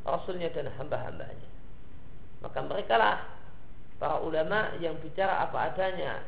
Rasulnya 0.05 0.53
dan 0.53 0.68
hamba-hambanya. 0.77 1.48
Maka 2.44 2.59
mereka 2.61 2.94
lah 2.98 3.16
para 4.03 4.18
ulama 4.20 4.75
yang 4.83 4.98
bicara 4.98 5.46
apa 5.46 5.72
adanya 5.72 6.20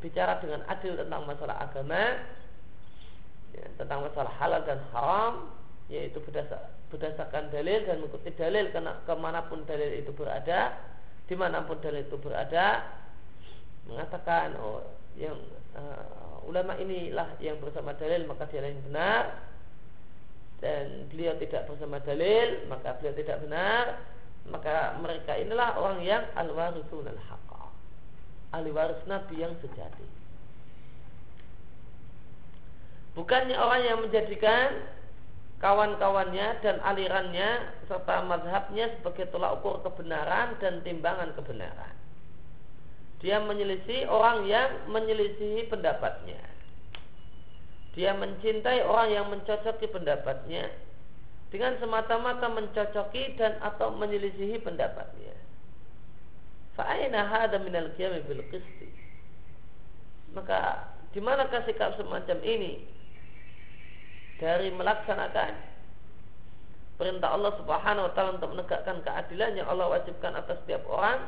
bicara 0.00 0.40
dengan 0.40 0.64
adil 0.68 0.96
tentang 0.96 1.28
masalah 1.28 1.56
agama 1.60 2.24
ya, 3.52 3.64
tentang 3.76 4.04
masalah 4.04 4.32
halal 4.40 4.60
dan 4.64 4.80
haram 4.92 5.32
yaitu 5.88 6.20
berdasar, 6.24 6.72
berdasarkan 6.92 7.48
dalil 7.52 7.84
dan 7.84 8.00
mengikuti 8.00 8.32
dalil 8.36 8.68
karena 8.72 8.96
ke 9.04 9.14
mana 9.16 9.44
pun 9.48 9.64
dalil 9.64 9.92
itu 9.92 10.12
berada 10.12 10.76
di 11.28 11.34
mana 11.36 11.64
pun 11.64 11.80
dalil 11.80 12.04
itu 12.04 12.16
berada 12.20 12.84
mengatakan 13.88 14.54
oh 14.60 14.84
yang 15.16 15.34
uh, 15.74 16.44
ulama 16.44 16.76
inilah 16.78 17.34
yang 17.40 17.58
bersama 17.58 17.96
dalil 17.96 18.28
maka 18.28 18.46
dia 18.52 18.62
yang 18.62 18.84
benar. 18.86 19.48
Dan 20.58 21.06
beliau 21.10 21.38
tidak 21.38 21.70
bersama 21.70 21.98
dalil 22.04 22.68
maka 22.68 22.94
beliau 23.00 23.14
tidak 23.16 23.40
benar. 23.42 24.04
Maka 24.48 24.96
mereka 25.00 25.36
inilah 25.36 25.76
orang 25.76 26.00
yang 26.00 26.24
al-warithun 26.32 27.04
al-haqqa 27.04 27.68
ahli 28.56 28.72
waris 28.72 29.02
nabi 29.04 29.44
yang 29.44 29.52
sejati. 29.60 30.06
Bukannya 33.12 33.58
orang 33.58 33.82
yang 33.82 33.98
menjadikan 33.98 34.88
kawan-kawannya 35.58 36.62
dan 36.62 36.78
alirannya 36.86 37.76
serta 37.90 38.22
mazhabnya 38.24 38.94
sebagai 38.94 39.26
tolak 39.34 39.58
ukur 39.58 39.82
kebenaran 39.82 40.54
dan 40.62 40.80
timbangan 40.86 41.34
kebenaran 41.34 41.97
dia 43.18 43.42
menyelisih 43.42 44.06
orang 44.06 44.46
yang 44.46 44.70
menyelisihi 44.90 45.66
pendapatnya 45.66 46.38
dia 47.98 48.14
mencintai 48.14 48.86
orang 48.86 49.08
yang 49.10 49.26
mencocoki 49.26 49.90
pendapatnya 49.90 50.70
dengan 51.50 51.74
semata-mata 51.82 52.46
mencocoki 52.46 53.34
dan 53.34 53.58
atau 53.58 53.90
menyelisihi 53.90 54.62
pendapatnya. 54.62 55.34
Fa'aina 56.78 57.26
hada 57.26 57.58
minal 57.58 57.90
qiyami 57.98 58.22
bil 58.28 58.44
qisti. 58.54 58.86
Maka 60.30 60.86
di 61.10 61.18
manakah 61.18 61.66
sikap 61.66 61.98
semacam 61.98 62.38
ini 62.46 62.86
dari 64.38 64.70
melaksanakan 64.70 65.58
perintah 67.02 67.34
Allah 67.34 67.52
Subhanahu 67.58 68.06
wa 68.06 68.12
taala 68.14 68.38
untuk 68.38 68.54
menegakkan 68.54 69.02
keadilan 69.02 69.58
yang 69.58 69.66
Allah 69.66 69.90
wajibkan 69.98 70.38
atas 70.38 70.62
setiap 70.62 70.86
orang 70.86 71.26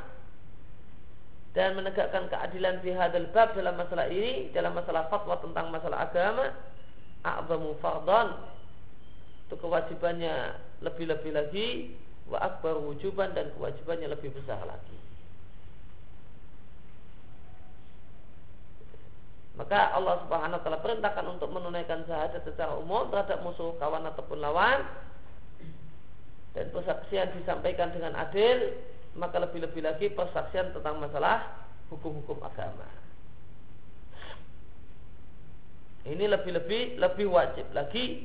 dan 1.51 1.75
menegakkan 1.75 2.31
keadilan 2.31 2.79
fi 2.79 2.95
hadzal 2.95 3.27
bab 3.35 3.59
dalam 3.59 3.75
masalah 3.75 4.07
ini 4.07 4.55
dalam 4.55 4.71
masalah 4.71 5.11
fatwa 5.11 5.35
tentang 5.43 5.75
masalah 5.75 6.07
agama 6.07 6.55
a'zamu 7.27 7.75
fardhan. 7.83 8.39
Itu 9.51 9.59
kewajibannya 9.59 10.55
lebih-lebih 10.87 11.33
lagi 11.35 11.69
wa 12.31 12.39
akbar 12.39 12.79
wujuban 12.79 13.35
dan 13.35 13.51
kewajibannya 13.59 14.15
lebih 14.15 14.31
besar 14.31 14.63
lagi. 14.63 14.95
Maka 19.59 19.93
Allah 19.93 20.23
Subhanahu 20.25 20.57
wa 20.57 20.63
taala 20.63 20.81
perintahkan 20.81 21.27
untuk 21.27 21.51
menunaikan 21.51 22.07
syahadat 22.07 22.47
secara 22.47 22.79
umum 22.79 23.11
terhadap 23.11 23.43
musuh 23.43 23.75
kawan 23.83 24.07
ataupun 24.07 24.39
lawan. 24.39 24.87
Dan 26.55 26.71
persaksian 26.71 27.35
disampaikan 27.37 27.91
dengan 27.91 28.15
adil 28.17 28.75
maka 29.19 29.43
lebih-lebih 29.43 29.83
lagi 29.83 30.07
persaksian 30.15 30.71
tentang 30.75 31.03
masalah 31.03 31.67
hukum-hukum 31.91 32.39
agama 32.43 32.87
ini 36.09 36.25
lebih-lebih 36.25 36.97
lebih 36.97 37.27
wajib 37.29 37.67
lagi 37.77 38.25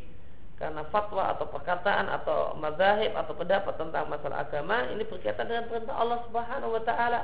karena 0.55 0.87
fatwa 0.87 1.35
atau 1.35 1.51
perkataan 1.51 2.07
atau 2.07 2.55
mazahib 2.55 3.11
atau 3.11 3.35
pendapat 3.35 3.75
tentang 3.75 4.07
masalah 4.07 4.47
agama 4.47 4.87
ini 4.87 5.03
berkaitan 5.03 5.51
dengan 5.51 5.67
perintah 5.67 5.95
Allah 5.99 6.23
Subhanahu 6.23 6.71
wa 6.79 6.83
taala. 6.87 7.21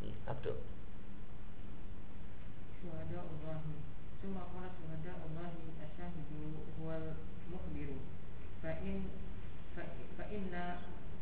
Hmm, 0.00 0.16
Abdul. 0.32 0.56
Fa 8.62 8.70
in 8.86 8.98
fa 9.74 10.24
inna 10.30 10.64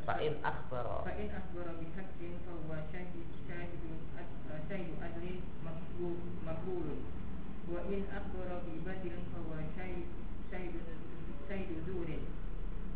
Fa'in 0.07 0.35
akhbara. 0.45 1.05
fa 1.05 1.13
in 1.13 1.29
akhbara 1.29 1.73
bi 1.81 1.87
haqqin 1.97 2.33
fa 2.45 2.53
huwa 2.57 2.79
syahid 2.93 3.29
syahidun 3.49 4.01
ad- 4.17 4.65
syahidu 4.69 4.97
adlin 4.97 5.39
maqbul 5.65 6.17
maqbulun 6.47 7.01
wa 7.69 7.81
in 7.93 8.09
akhbara 8.09 8.65
bi 8.65 8.81
batilin 8.87 9.25
fa 9.33 9.39
huwa 9.45 9.61
syahid 9.77 10.09
syahidun 10.49 10.89
syahidu 11.49 11.85
zurin 11.85 12.25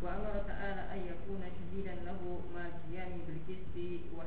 wa 0.00 0.16
amara 0.16 0.40
ta'ala 0.48 0.82
an 0.96 1.00
yakuna 1.04 1.48
shahidan 1.52 2.04
lahu 2.08 2.40
ma 2.56 2.72
qiyami 2.88 3.20
bil 3.28 3.40
qisti 3.48 4.08
wa 4.16 4.24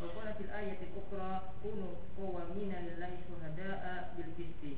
wa 0.00 0.06
qala 0.12 0.32
fil 0.36 0.52
ayati 0.52 0.92
ukhra 0.92 1.56
kunu 1.64 1.96
qawamina 2.16 2.84
lillahi 2.86 3.16
shuhada'a 3.24 4.12
bil 4.16 4.30
qisti 4.36 4.76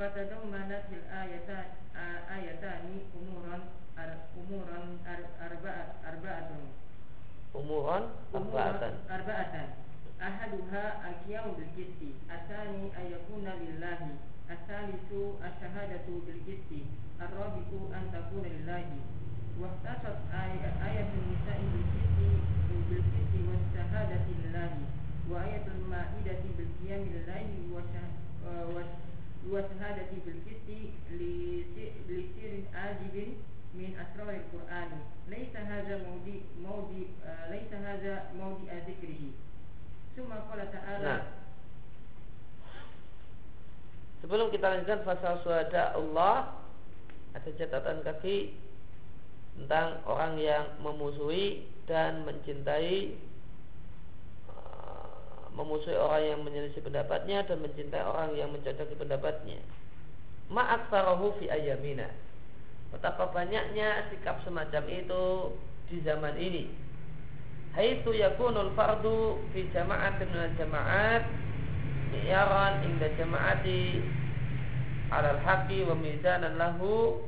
fatadammanat 0.00 0.88
fil 0.90 1.04
ayata 1.12 1.58
ayatani 2.26 3.06
umuran 3.14 3.62
ar, 3.94 4.26
umuran 4.34 4.98
ar, 5.06 5.20
arba'at 5.38 5.88
arba'atun 6.02 6.64
umuran 7.54 8.10
arba'atan 8.34 8.94
arba'atan 9.06 9.68
ahaduha 10.18 10.84
al-qiyamu 11.04 11.54
bil 11.54 11.70
qisti 11.78 12.16
athani 12.26 12.90
ayakuna 12.96 13.54
lillahi 13.60 14.18
athalithu 14.50 15.38
asyhadatu 15.38 16.24
bil 16.26 16.40
qisti 16.48 16.80
ar-rabi'u 17.20 17.92
an 17.94 18.10
takuna 18.10 18.48
lillahi 18.50 18.98
واختصت 19.59 20.17
آية, 20.33 20.65
آية 20.87 21.07
النساء 21.19 21.59
بالقسط 21.73 22.17
بالقسط 22.89 23.33
والشهادة 23.47 24.21
لله 24.39 24.71
وآية 25.29 25.65
المائدة 25.67 26.39
بالقيام 26.57 27.01
لله 27.13 27.45
وشه- 27.75 28.13
آه، 28.47 28.65
وش- 28.75 28.99
وشهادة 29.51 30.09
بالقسط 30.25 30.69
لس- 31.19 31.95
لسر 32.09 32.53
عاجب 32.73 33.15
من 33.75 33.89
أسرار 33.99 34.29
القرآن 34.33 34.91
ليس 35.29 35.53
هذا 35.55 35.95
موضع 36.07 36.37
موضع 36.63 36.99
آه، 37.25 37.45
ليس 37.51 37.71
هذا 37.73 38.13
موضع 38.39 38.71
ذكره 38.87 39.21
ثم 40.17 40.31
قال 40.33 40.59
تعالى 40.71 41.05
Nah. 41.05 41.23
Sebelum 44.19 44.51
kita 44.51 44.67
lanjutkan 44.67 44.99
pasal 45.07 45.39
suhada 45.43 45.95
Allah 45.95 46.51
ada 47.31 47.49
catatan 47.55 48.03
kaki 48.03 48.51
tentang 49.54 50.02
orang 50.06 50.34
yang 50.38 50.64
memusuhi 50.82 51.66
dan 51.86 52.26
mencintai 52.26 53.14
uh, 54.50 55.46
memusuhi 55.54 55.94
orang 55.94 56.22
yang 56.24 56.40
menyelisih 56.42 56.82
pendapatnya 56.82 57.46
dan 57.46 57.62
mencintai 57.62 58.02
orang 58.02 58.34
yang 58.34 58.50
mencocoki 58.50 58.94
pendapatnya. 58.98 59.62
Ma'aksarahu 60.50 61.38
fi 61.40 61.48
ayamina. 61.48 62.10
Betapa 62.92 63.30
banyaknya 63.34 64.10
sikap 64.12 64.42
semacam 64.46 64.84
itu 64.90 65.24
di 65.90 65.98
zaman 66.02 66.36
ini. 66.38 66.70
Haitsu 67.74 68.14
yakunul 68.14 68.70
fardu 68.78 69.42
fi 69.50 69.66
jama'atin 69.74 70.30
minal 70.30 70.54
jama'at 70.54 71.22
mi'yaran 72.14 72.86
inda 72.86 73.10
jama'ati 73.18 73.98
alal 75.10 75.42
haqqi 75.42 75.82
wa 75.82 75.98
mizanan 75.98 76.54
lahu 76.54 77.18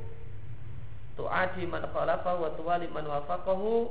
tu'adi 1.17 1.65
man 1.65 1.83
khalafa 1.89 2.37
wa 2.37 2.53
tuwali 2.53 2.87
man 2.93 3.09
wafaqahu. 3.09 3.89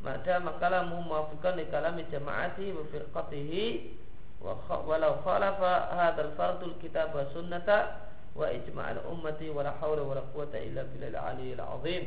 Mada 0.00 0.40
makalamu 0.40 1.04
muwafiqan 1.04 1.60
li 1.60 1.68
kalami 1.68 2.08
jama'ati 2.08 2.72
wa 2.72 2.86
firqatihi. 2.88 3.98
Wa 4.40 4.56
walau 4.88 5.20
khalafa 5.20 5.92
hadzal 5.92 6.32
fardul 6.38 6.78
kitab 6.80 7.12
wa 7.12 7.28
sunnata 7.36 8.08
wa 8.32 8.48
ijma'al 8.48 9.04
ummati 9.10 9.50
wa 9.52 9.66
la 9.66 9.76
hawla 9.76 10.00
wa 10.00 10.14
la 10.16 10.24
quwwata 10.32 10.56
illa 10.56 10.86
billahil 10.88 11.18
aliyyil 11.18 11.60
azim. 11.60 12.04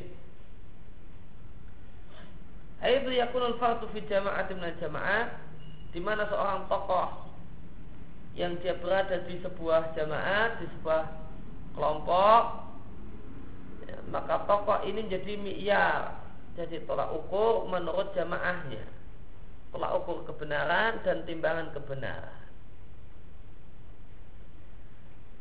Haitsu 2.81 3.11
yakunul 3.13 3.59
fardu 3.61 3.85
fi 3.93 4.01
jama'atin 4.07 4.57
minal 4.57 4.75
jama'at 4.81 5.29
di 5.93 6.01
mana 6.01 6.25
seorang 6.25 6.65
tokoh 6.65 7.29
yang 8.33 8.57
dia 8.65 8.73
berada 8.81 9.21
di 9.29 9.37
sebuah 9.45 9.93
jamaah, 9.93 10.57
di 10.57 10.65
sebuah 10.65 11.03
kelompok, 11.77 12.43
maka 14.09 14.43
tokoh 14.49 14.83
ini 14.83 15.07
jadi 15.07 15.39
mi'yar, 15.39 16.01
jadi 16.59 16.83
tolak 16.83 17.11
ukur 17.13 17.69
menurut 17.69 18.11
jamaahnya, 18.17 18.83
tolak 19.71 19.91
ukur 20.03 20.27
kebenaran 20.27 20.99
dan 21.07 21.23
timbangan 21.23 21.71
kebenaran. 21.71 22.43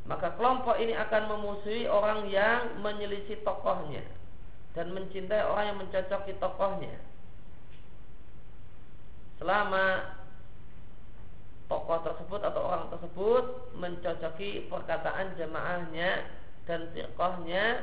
Maka 0.02 0.34
kelompok 0.34 0.82
ini 0.82 0.98
akan 0.98 1.22
memusuhi 1.30 1.86
orang 1.86 2.26
yang 2.26 2.82
menyelisih 2.82 3.38
tokohnya 3.46 4.02
dan 4.74 4.90
mencintai 4.90 5.46
orang 5.46 5.64
yang 5.72 5.78
mencocoki 5.78 6.34
tokohnya. 6.42 6.98
Selama 9.38 10.18
tokoh 11.70 11.98
tersebut 12.02 12.40
atau 12.42 12.62
orang 12.66 12.86
tersebut 12.90 13.44
mencocoki 13.78 14.66
perkataan 14.66 15.38
jamaahnya 15.38 16.10
dan 16.66 16.90
firqahnya 16.92 17.80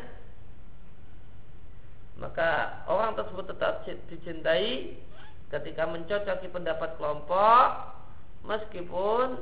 maka 2.19 2.84
orang 2.86 3.15
tersebut 3.15 3.47
tetap 3.47 3.88
dicintai 4.12 4.93
ketika 5.49 5.88
mencocoki 5.88 6.51
pendapat 6.51 6.99
kelompok 6.99 7.67
meskipun 8.45 9.39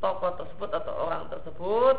tokoh 0.00 0.32
tersebut 0.40 0.70
atau 0.72 0.92
orang 1.06 1.28
tersebut 1.28 1.96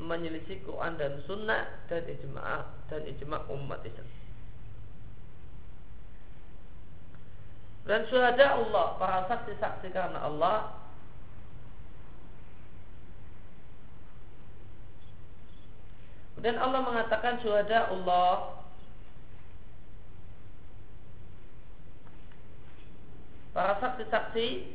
menyelisih 0.00 0.64
Quran 0.64 0.96
dan 0.96 1.20
Sunnah 1.28 1.84
dan 1.92 2.02
ijma 2.08 2.64
dan 2.88 3.02
ijma 3.04 3.44
umat 3.52 3.84
Islam. 3.84 4.08
Dan 7.84 8.06
syuhada 8.08 8.60
Allah, 8.60 8.86
para 8.96 9.18
saksi-saksi 9.28 9.88
karena 9.92 10.20
Allah 10.24 10.80
Dan 16.40 16.56
Allah 16.56 16.80
mengatakan 16.80 17.36
syuhada 17.44 17.92
Allah 17.92 18.59
Para 23.60 23.76
saksi-saksi 23.76 24.72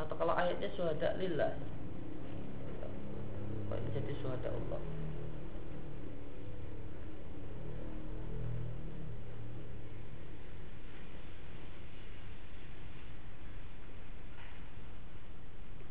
Atau 0.00 0.16
kalau 0.16 0.32
ayatnya 0.32 0.72
syuhada 0.72 1.20
lillah. 1.20 1.52
Kok 3.68 3.76
ini 3.76 3.88
jadi 3.92 4.12
syuhada 4.24 4.56
Allah? 4.56 4.80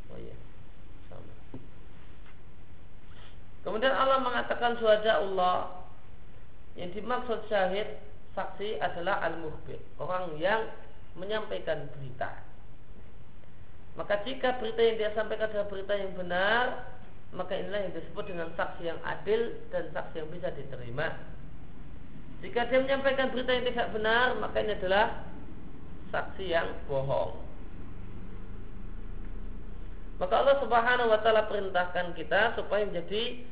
Oh 0.09 0.17
iya 0.17 0.33
Sama. 1.13 1.33
Kemudian 3.61 3.93
Allah 3.93 4.17
mengatakan 4.25 4.81
syuhada 4.81 5.21
Allah. 5.21 5.85
Yang 6.73 7.05
dimaksud 7.05 7.45
syahid 7.53 8.01
Saksi 8.33 8.81
adalah 8.81 9.21
al-muhbir 9.29 9.77
Orang 10.01 10.41
yang 10.41 10.65
menyampaikan 11.15 11.87
berita. 11.95 12.45
Maka 13.95 14.21
jika 14.27 14.59
berita 14.59 14.81
yang 14.83 14.95
dia 14.99 15.11
sampaikan 15.15 15.47
adalah 15.47 15.71
berita 15.71 15.95
yang 15.95 16.11
benar 16.19 16.83
Maka 17.31 17.55
inilah 17.55 17.79
yang 17.87 17.93
disebut 17.95 18.27
dengan 18.27 18.51
saksi 18.59 18.83
yang 18.91 18.99
adil 19.07 19.55
Dan 19.71 19.87
saksi 19.95 20.15
yang 20.19 20.29
bisa 20.35 20.51
diterima. 20.51 21.15
Jika 22.43 22.67
dia 22.67 22.83
menyampaikan 22.83 23.31
berita 23.31 23.55
yang 23.55 23.65
tidak 23.71 23.89
benar 23.95 24.35
Maka 24.43 24.57
ini 24.59 24.75
adalah 24.75 25.23
saksi 26.11 26.45
yang 26.47 26.69
bohong. 26.91 27.39
Maka 30.15 30.33
Allah 30.43 30.57
subhanahu 30.63 31.11
wa 31.11 31.19
ta'ala 31.23 31.47
perintahkan 31.47 32.15
kita 32.19 32.55
Supaya 32.59 32.83
menjadi 32.87 33.47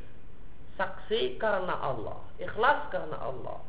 saksi 0.75 1.39
karena 1.39 1.75
Allah 1.79 2.19
Ikhlas 2.35 2.91
karena 2.91 3.15
Allah 3.15 3.63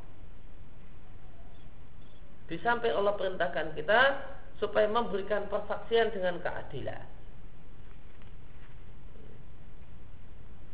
Di 2.44 2.60
samping 2.60 2.92
Allah 2.92 3.16
perintahkan 3.16 3.72
kita 3.72 4.00
supaya 4.60 4.86
memberikan 4.86 5.48
persaksian 5.48 6.12
dengan 6.12 6.38
keadilan. 6.44 7.06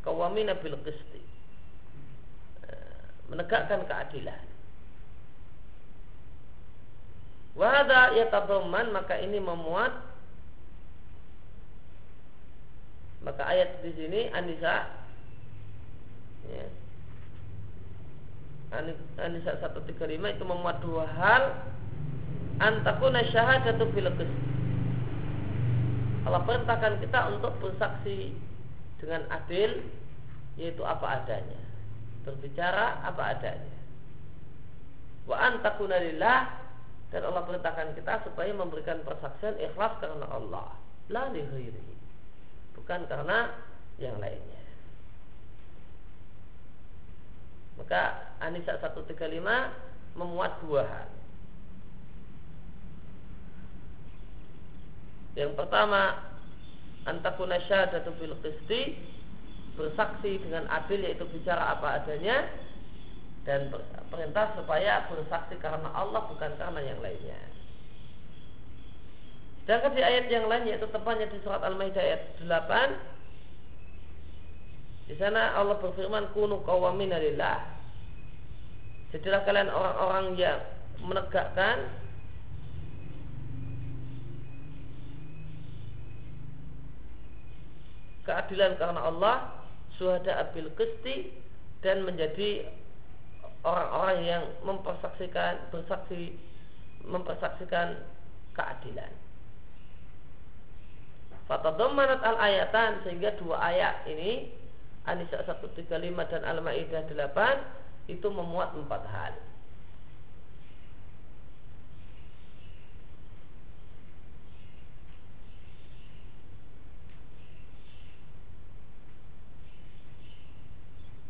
Kawamina 0.03 0.57
bil 0.59 0.75
qisti. 0.83 1.23
Menegakkan 3.31 3.87
keadilan. 3.87 4.43
Wahada 7.55 8.15
yatadhamman 8.15 8.95
maka 8.95 9.19
ini 9.19 9.39
memuat 9.39 9.91
maka 13.21 13.43
ayat 13.43 13.85
di 13.85 13.91
sini 13.93 14.33
Anisa 14.33 14.87
ya, 16.49 16.65
Anisa 18.71 19.59
135 19.59 19.99
itu 20.07 20.43
memuat 20.47 20.79
dua 20.79 21.03
hal. 21.03 21.43
Antakuna 22.63 23.25
syahadatu 23.27 23.89
fil 23.91 24.07
Allah 26.21 26.41
perintahkan 26.45 27.01
kita 27.01 27.19
untuk 27.35 27.57
bersaksi 27.59 28.31
dengan 29.01 29.27
adil 29.33 29.83
yaitu 30.55 30.85
apa 30.87 31.19
adanya. 31.19 31.59
Berbicara 32.23 33.01
apa 33.03 33.35
adanya. 33.35 33.75
Wa 35.27 35.51
antakuna 35.51 35.99
lillah 35.99 36.47
dan 37.11 37.27
Allah 37.27 37.43
perintahkan 37.43 37.97
kita 37.97 38.23
supaya 38.23 38.55
memberikan 38.55 39.03
persaksian 39.03 39.59
ikhlas 39.59 39.99
karena 39.99 40.29
Allah. 40.31 40.71
La 41.11 41.27
bukan 42.71 43.03
karena 43.09 43.51
yang 43.99 44.15
lainnya 44.23 44.60
maka 47.79 48.33
Anisa 48.43 48.79
135 48.79 49.15
memuat 50.17 50.51
dua 50.63 50.83
hal 50.83 51.09
yang 55.39 55.55
pertama 55.55 56.19
antakuna 57.07 57.57
syahadatu 57.65 58.11
bil 58.19 58.35
qisti 58.43 58.99
bersaksi 59.79 60.37
dengan 60.43 60.67
adil 60.67 60.99
yaitu 60.99 61.23
bicara 61.31 61.77
apa 61.77 62.03
adanya 62.03 62.51
dan 63.47 63.73
perintah 64.13 64.53
supaya 64.53 65.09
bersaksi 65.09 65.57
karena 65.57 65.89
Allah 65.97 66.29
bukan 66.29 66.53
karena 66.61 66.81
yang 66.83 66.99
lainnya. 67.01 67.39
Sedangkan 69.65 69.97
di 69.97 70.01
ayat 70.05 70.25
yang 70.29 70.45
lain 70.45 70.69
yaitu 70.69 70.85
tepatnya 70.89 71.25
di 71.29 71.41
surat 71.41 71.61
Al-Maidah 71.65 72.01
ayat 72.01 72.21
8 72.45 72.49
di 75.09 75.15
sana 75.17 75.57
Allah 75.57 75.77
berfirman 75.81 76.33
kunu 76.35 76.61
qawamina 76.65 77.17
lillah. 77.17 77.57
Jadilah 79.11 79.43
kalian 79.43 79.67
orang-orang 79.67 80.25
yang 80.39 80.59
menegakkan 81.03 81.89
keadilan 88.23 88.77
karena 88.79 89.01
Allah 89.03 89.35
suhada 89.99 90.47
abil 90.47 90.71
qisti 90.77 91.33
dan 91.81 92.05
menjadi 92.05 92.69
orang-orang 93.65 94.19
yang 94.23 94.43
mempersaksikan 94.63 95.69
bersaksi 95.73 96.37
mempersaksikan 97.03 97.97
keadilan. 98.53 99.11
Fatadhammanat 101.49 102.21
al-ayatan 102.23 103.03
sehingga 103.03 103.35
dua 103.41 103.59
ayat 103.59 104.07
ini 104.07 104.60
Anisa 105.09 105.41
135 105.41 105.89
dan 106.29 106.41
Al-Maidah 106.45 107.09
8 107.09 108.09
itu 108.09 108.27
memuat 108.29 108.77
empat 108.77 109.03
hal. 109.09 109.33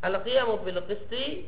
Al-qiyamu 0.01 0.65
bil 0.65 0.81
qisti 0.89 1.45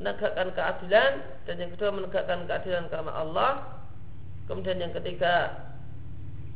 menegakkan 0.00 0.48
keadilan 0.56 1.12
dan 1.44 1.54
yang 1.60 1.70
kedua 1.76 1.92
menegakkan 1.92 2.48
keadilan 2.48 2.88
karena 2.88 3.12
Allah. 3.12 3.52
Kemudian 4.48 4.80
yang 4.80 4.96
ketiga 4.96 5.60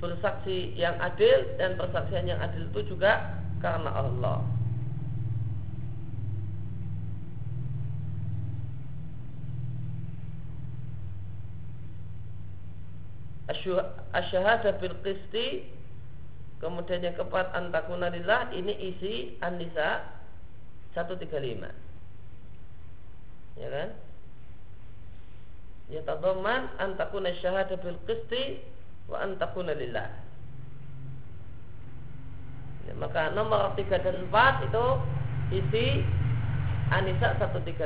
bersaksi 0.01 0.73
yang 0.75 0.97
adil 0.99 1.45
dan 1.61 1.77
persaksian 1.77 2.27
yang 2.27 2.41
adil 2.41 2.67
itu 2.73 2.97
juga 2.97 3.37
karena 3.61 3.93
Allah. 3.93 4.64
Asyhadah 13.51 14.81
bil 14.81 14.97
qisti 15.05 15.69
Kemudian 16.63 17.05
yang 17.05 17.13
keempat 17.19 17.53
antakuna 17.53 18.09
ini 18.57 18.73
isi 18.73 19.37
An-Nisa 19.45 20.01
135 20.97 21.85
ya 23.55 23.69
kan? 23.71 23.89
Ya 25.93 26.01
tadamman 26.03 26.73
an 26.81 26.97
takuna 26.97 27.31
syahada 27.39 27.77
bil 27.79 27.99
qisti 28.09 28.65
wa 29.07 29.21
an 29.21 29.37
takuna 29.37 29.77
lillah. 29.77 30.09
Ya, 32.85 32.93
maka 33.01 33.33
nomor 33.33 33.73
3 33.77 33.85
dan 34.01 34.17
4 34.29 34.69
itu 34.69 34.87
isi 35.57 35.87
Anisa 36.93 37.33
135 37.41 37.81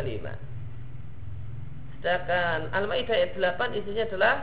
sedangkan 1.98 2.70
Al-Maidah 2.74 3.14
ayat 3.14 3.38
8 3.38 3.78
isinya 3.78 4.04
adalah 4.10 4.34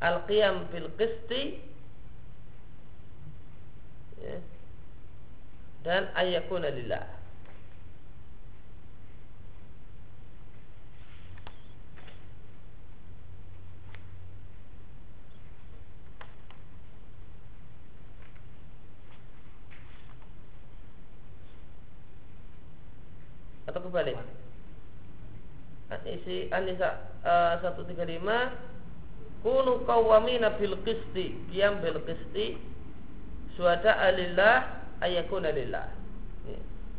Al-Qiyam 0.00 0.68
bil 0.72 0.88
qisti. 1.00 1.60
Ya, 4.20 4.36
dan 5.86 6.10
ayakuna 6.18 6.72
lillah. 6.72 7.16
atau 23.76 23.92
kebalik? 23.92 24.16
Isi 26.06 26.48
Anisa 26.48 27.12
uh, 27.26 27.60
135 27.60 28.75
kunu 29.42 29.84
qawwamina 29.88 30.56
bil 30.56 30.76
qisti 30.84 31.36
qiyam 31.52 31.80
bil 31.82 32.00
qisti 32.04 32.56
suada 33.56 33.96
alillah 34.00 34.84
ayakuna 35.00 35.50
lillah. 35.52 35.88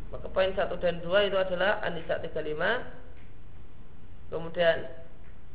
Maka 0.07 0.27
poin 0.31 0.55
1 0.55 0.71
dan 0.79 1.03
2 1.03 1.27
itu 1.27 1.35
adalah 1.35 1.83
An-Nisa 1.83 2.23
35. 2.23 2.31
Kemudian 4.31 4.87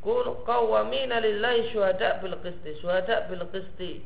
Kun 0.03 0.27
qawwamina 0.43 1.23
lillahi 1.23 1.71
syuhada 1.71 2.19
bil 2.19 2.35
qisti. 2.43 2.75
Syuhada 2.83 3.31
bil 3.31 3.47
qisti. 3.55 4.03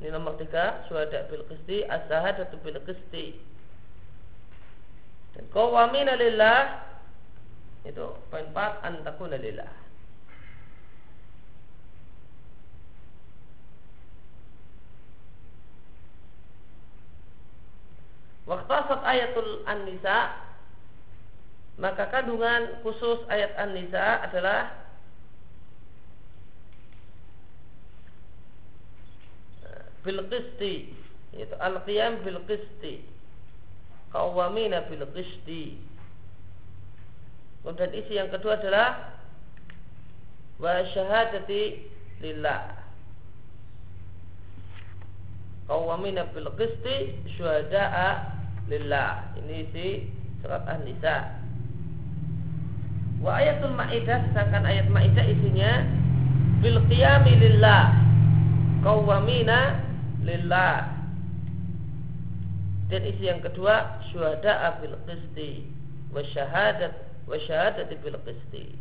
Ini 0.00 0.12
nomor 0.12 0.36
3, 0.36 0.88
syuhada 0.92 1.24
bil 1.32 1.44
qisti, 1.48 1.88
as-sahadatu 1.88 2.60
bil 2.60 2.76
qisti. 2.84 3.40
Dan 5.32 5.48
qawwamina 5.56 6.20
lillah 6.20 6.84
itu 7.88 8.12
poin 8.28 8.44
4 8.52 8.84
antakuna 8.84 9.40
lillah. 9.40 9.72
Waktasat 18.50 19.00
ayatul 19.06 19.62
An-Nisa 19.70 20.34
Maka 21.78 22.10
kandungan 22.10 22.82
khusus 22.82 23.22
ayat 23.30 23.54
An-Nisa 23.54 24.26
adalah 24.26 24.74
Bilqisti 30.02 30.90
Yaitu 31.30 31.54
al-qiyam 31.62 32.26
bilqisti 32.26 33.06
Qawwamina 34.10 34.90
bilqisti 34.90 35.78
Kemudian 37.62 37.94
isi 37.94 38.18
yang 38.18 38.34
kedua 38.34 38.58
adalah 38.58 39.20
Wa 40.60 40.84
syahadati 40.92 41.88
lillah. 42.20 42.76
Qawwamina 45.64 46.28
bil 46.36 46.52
qisti 46.60 47.16
syuhada'a 47.38 48.39
lillah. 48.70 49.34
Ini 49.42 49.58
si 49.74 49.86
surat 50.40 50.62
An-Nisa. 50.70 51.42
Wa 53.20 53.42
ayatul 53.42 53.76
Maidah 53.76 54.30
sedangkan 54.30 54.64
ayat 54.64 54.86
Maidah 54.88 55.26
isinya 55.26 55.84
bil 56.62 56.78
qiyami 56.86 57.34
lillah. 57.36 57.92
Qawwamina 58.80 59.82
lillah. 60.24 60.96
Dan 62.88 63.06
isi 63.06 63.28
yang 63.28 63.42
kedua 63.44 64.02
syuhada 64.10 64.78
bil 64.80 64.96
qisti 65.04 65.66
wa 66.10 66.22
syahadat 66.22 66.94
wa 67.26 67.36
syahadati 67.36 67.94
bil 68.00 68.18
qisti. 68.24 68.74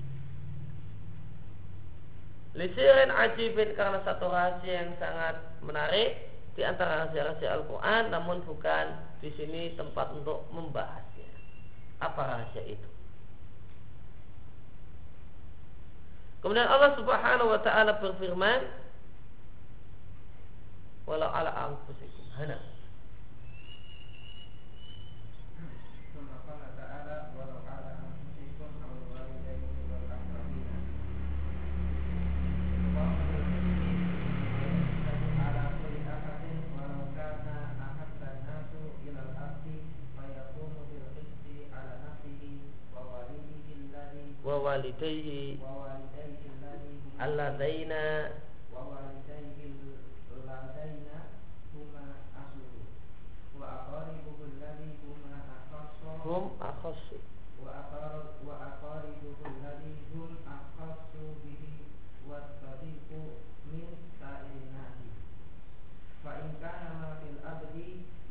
Lisirin 2.58 3.14
ajibin 3.14 3.78
karena 3.78 4.02
satu 4.02 4.26
rahasia 4.26 4.88
yang 4.88 4.92
sangat 4.98 5.38
menarik 5.62 6.29
di 6.58 6.62
antara 6.66 7.06
rahasia-rahasia 7.06 7.50
Al-Quran 7.60 8.04
namun 8.14 8.42
bukan 8.46 8.86
di 9.20 9.30
sini 9.36 9.74
tempat 9.76 10.14
untuk 10.16 10.48
membahasnya 10.54 11.30
apa 12.00 12.22
rahasia 12.24 12.64
itu 12.66 12.90
Kemudian 16.40 16.72
Allah 16.72 16.96
Subhanahu 16.96 17.52
wa 17.52 17.60
taala 17.60 18.00
berfirman, 18.00 18.64
"Walau 21.04 21.28
ala 21.28 21.52
anfusikum 21.52 22.32
hana." 22.40 22.69
ووالديه 44.80 46.40
اللذين 47.22 47.92
هم 56.26 56.52
أخص 56.62 57.06
وأقاربه 58.48 59.40
الذي 59.46 59.94
هم 60.16 60.32
أخص 60.48 61.12
به 61.44 61.64
والصديق 62.30 63.10
من 63.72 63.84
سائر 64.20 64.52
الناس 64.64 64.98
فإن 66.24 66.48
كان 66.62 66.84
ما 67.02 67.12
في 67.20 67.28
الأبد 67.36 67.78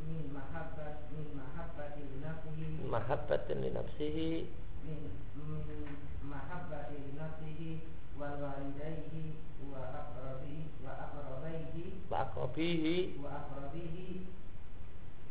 من 0.09 0.21
محبة 0.37 0.97
من 1.13 1.27
محبة 1.41 1.97
لنفسه 2.13 2.61
محبة 2.93 3.49
لنفسه 3.55 4.47
min 4.87 5.01
min 5.47 5.87
mahabbati 6.31 7.15
nafsihi 7.19 7.71
wal 8.19 8.37
walidaihi 8.43 9.25
wa 9.71 9.83
aqrabihi 10.01 10.63
wa 10.85 10.93
aqrabaihi 11.05 11.85
wa 12.11 12.17
aqrabihi. 12.27 12.97
wa 13.23 13.31
aqrabihi 13.41 14.09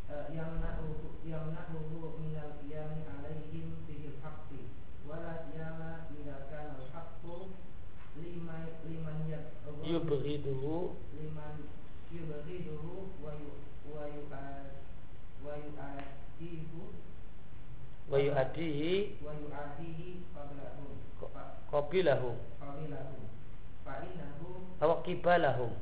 e, 0.07 0.15
yang 0.35 0.59
nahu 0.63 0.87
yang 1.27 1.51
nahu 1.55 2.15
min 2.19 2.35
al 2.39 2.51
qiyam 2.63 2.91
alaihim 3.15 3.67
fihi 3.87 4.17
haqqi 4.23 4.61
wa 5.07 5.19
la 5.23 5.33
qiyama 5.51 6.07
idza 6.15 6.37
kana 6.51 6.79
al 6.79 6.85
haqqu 6.95 7.35
liman 8.19 8.63
liman 8.87 9.19
yubghiduhu. 9.83 10.75
liman 11.15 11.55
yubghiduhu 12.11 12.93
wa 13.23 13.31
yu 13.35 13.51
wa 13.91 14.03
yu 14.11 14.23
wa 15.43 15.53
yu 15.59 15.71
wa 18.07 18.17
yu'adihi 18.19 19.19
wa 19.19 19.31
yu'adihi 19.35 20.23
qablahum 20.31 20.95
qabilahu. 21.71 22.31
qabilahum 22.63 23.19
fa 23.83 23.93
innahu 24.07 24.47
aw 24.79 24.91
qibalahum 25.03 25.73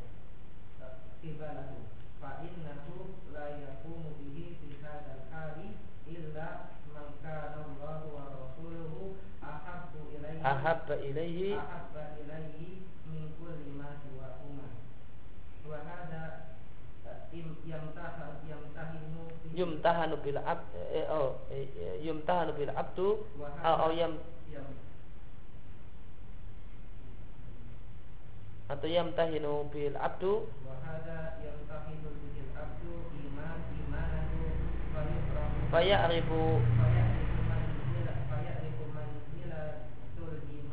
qibalahum 1.22 1.84
fa 2.22 2.30
innahu 2.42 3.14
la 3.34 3.46
yaqumu 3.62 4.10
bihi 4.18 4.58
fi 4.58 4.70
hadha 4.82 5.12
al-hali 5.22 5.78
illa 6.10 6.74
man 6.94 7.14
kana 7.22 7.62
Allahu 7.62 8.08
wa 8.18 8.24
rasuluhu 8.34 9.14
ahabbu 9.46 10.00
ilaihi 10.18 10.42
ahabba 10.42 10.96
ilayhi 11.06 11.54
ahabba 11.54 11.95
yumtahanu 19.56 20.20
bil 20.20 20.38
ab 20.44 20.60
eh, 20.76 21.00
eh, 21.02 21.06
oh 21.08 21.39
eh, 21.48 22.04
yumtahanu 22.04 22.52
bil 22.60 22.72
abdu 22.76 23.24
oh 23.63 23.91
yam 23.96 24.20
atau 28.68 28.88
yamtahinu 28.89 29.70
bil 29.72 29.96
abdu 29.96 30.44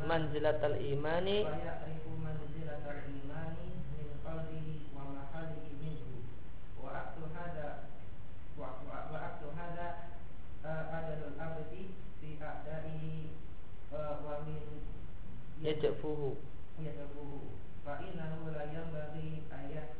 manzilat 0.03 0.59
al-imani 0.61 1.47
yajfuhu 15.83 16.37
fa 17.85 17.99
innahu 17.99 18.55
la 18.55 18.63
yanbaghi 18.71 19.43
ayat 19.51 19.91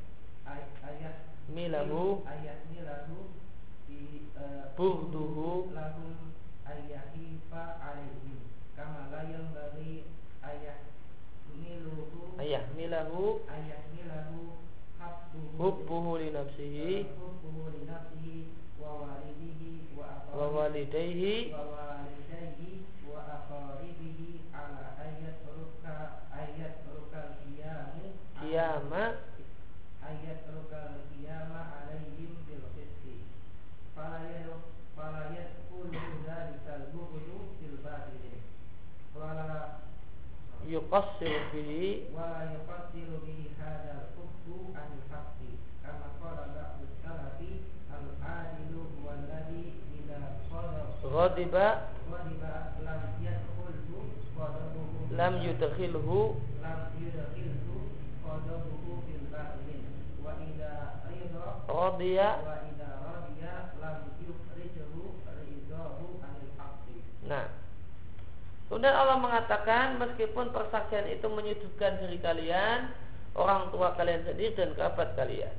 ayat 0.88 1.16
milahu. 1.52 2.24
ayat 2.24 2.60
milahu 2.72 3.20
eh, 3.92 4.64
buhduhu. 4.80 5.76
lahum 5.76 6.32
ayyahifa 6.64 7.64
kama 8.80 9.12
la 9.12 9.22
yanbaghi 9.28 10.08
ayat 10.40 10.80
miluhu 11.52 12.40
ayah 12.40 12.64
milahu. 12.80 13.44
milahu 14.00 14.42
hubbuhu 15.60 16.18
li 16.18 16.32
nafsihi. 16.32 17.04
Eh, 17.04 17.06
hubbuhu 17.20 17.76
li 17.76 17.82
nafsihi 17.84 18.48
wa 18.80 19.04
walidihi 19.04 19.92
wa 20.00 20.48
walidayhi. 20.48 21.52
Wa 21.52 21.60
qiyama 28.54 29.18
ayat 30.06 30.46
rukal 30.54 31.10
qiyama 31.10 31.74
alaihim 31.74 32.38
bil 32.46 32.62
fisqi 32.78 33.26
falayat 33.98 34.62
falayat 34.94 35.58
kullu 35.74 35.98
dzalikal 36.22 36.86
bughdu 36.94 37.50
fil 37.58 37.82
batil 37.82 38.38
wala 39.18 39.82
yuqassiru 40.70 41.50
bihi. 41.50 42.14
wala 42.14 42.54
yuqassiru 42.54 43.26
bihi 43.26 43.58
hadzal 43.58 44.14
kufru 44.14 44.70
an 44.78 45.02
haqqi 45.10 45.58
kama 45.82 46.14
qala 46.22 46.46
ba'du 46.54 46.86
salafi 47.02 47.66
al 47.90 48.06
adilu 48.22 48.86
walladhi 49.02 49.82
ila 49.98 50.30
qadar 50.54 50.94
ghadiba. 51.02 51.90
Ghadiba 52.06 52.54
lam 52.86 53.02
yadkhulhu 53.18 53.98
lam 55.18 55.34
yudkhilhu. 55.42 56.38
Lam 56.62 56.82
yudkhilhu 57.02 57.43
Nah 67.24 67.64
Kemudian 68.74 68.98
Allah 68.98 69.22
mengatakan 69.22 70.02
meskipun 70.02 70.50
persaksian 70.50 71.06
itu 71.06 71.30
menyudutkan 71.30 71.94
diri 72.02 72.18
kalian, 72.18 72.90
orang 73.38 73.70
tua 73.70 73.94
kalian 73.94 74.26
sendiri 74.26 74.58
dan 74.58 74.74
kerabat 74.74 75.14
kalian. 75.14 75.54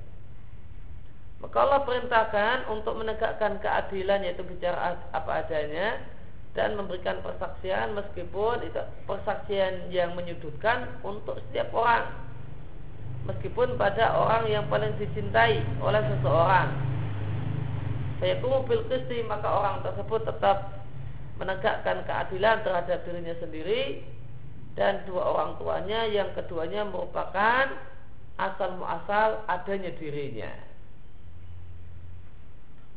Maka 1.38 1.56
Allah 1.62 1.86
perintahkan 1.86 2.74
untuk 2.74 2.98
menegakkan 2.98 3.62
keadilan 3.62 4.26
yaitu 4.26 4.42
bicara 4.42 4.98
apa 5.14 5.46
adanya 5.46 6.02
dan 6.58 6.74
memberikan 6.74 7.22
persaksian 7.22 7.94
meskipun 7.94 8.66
itu 8.66 8.82
persaksian 9.06 9.94
yang 9.94 10.18
menyudutkan 10.18 10.98
untuk 11.06 11.38
setiap 11.46 11.70
orang. 11.70 12.23
Meskipun 13.24 13.80
pada 13.80 14.12
orang 14.12 14.44
yang 14.52 14.64
paling 14.68 14.92
dicintai 15.00 15.64
oleh 15.80 16.02
seseorang. 16.12 16.68
Saya 18.20 18.36
bil 18.40 18.84
qisti 18.88 19.24
maka 19.24 19.48
orang 19.48 19.76
tersebut 19.80 20.28
tetap 20.28 20.84
menegakkan 21.40 22.04
keadilan 22.06 22.62
terhadap 22.62 23.02
dirinya 23.08 23.34
sendiri 23.42 24.04
dan 24.78 25.02
dua 25.08 25.34
orang 25.34 25.50
tuanya 25.58 26.06
yang 26.06 26.30
keduanya 26.36 26.86
merupakan 26.86 27.74
asal 28.38 28.70
muasal 28.78 29.42
adanya 29.50 29.90
dirinya. 29.98 30.50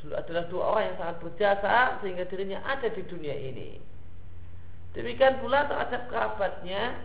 Dulu 0.02 0.14
adalah 0.14 0.44
dua 0.50 0.64
orang 0.76 0.84
yang 0.94 0.98
sangat 1.02 1.18
berjasa 1.22 1.76
sehingga 2.02 2.26
dirinya 2.30 2.60
ada 2.66 2.88
di 2.90 3.02
dunia 3.06 3.34
ini. 3.34 3.82
Demikian 4.94 5.42
pula 5.42 5.66
terhadap 5.70 6.10
kerabatnya 6.10 6.98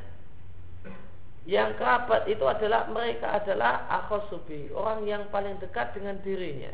yang 1.43 1.75
kerabat 1.75 2.31
itu 2.31 2.47
adalah 2.47 2.87
mereka 2.87 3.43
adalah 3.43 3.87
akhosubi 3.91 4.71
orang 4.71 5.03
yang 5.11 5.23
paling 5.35 5.59
dekat 5.59 5.91
dengan 5.97 6.23
dirinya. 6.23 6.71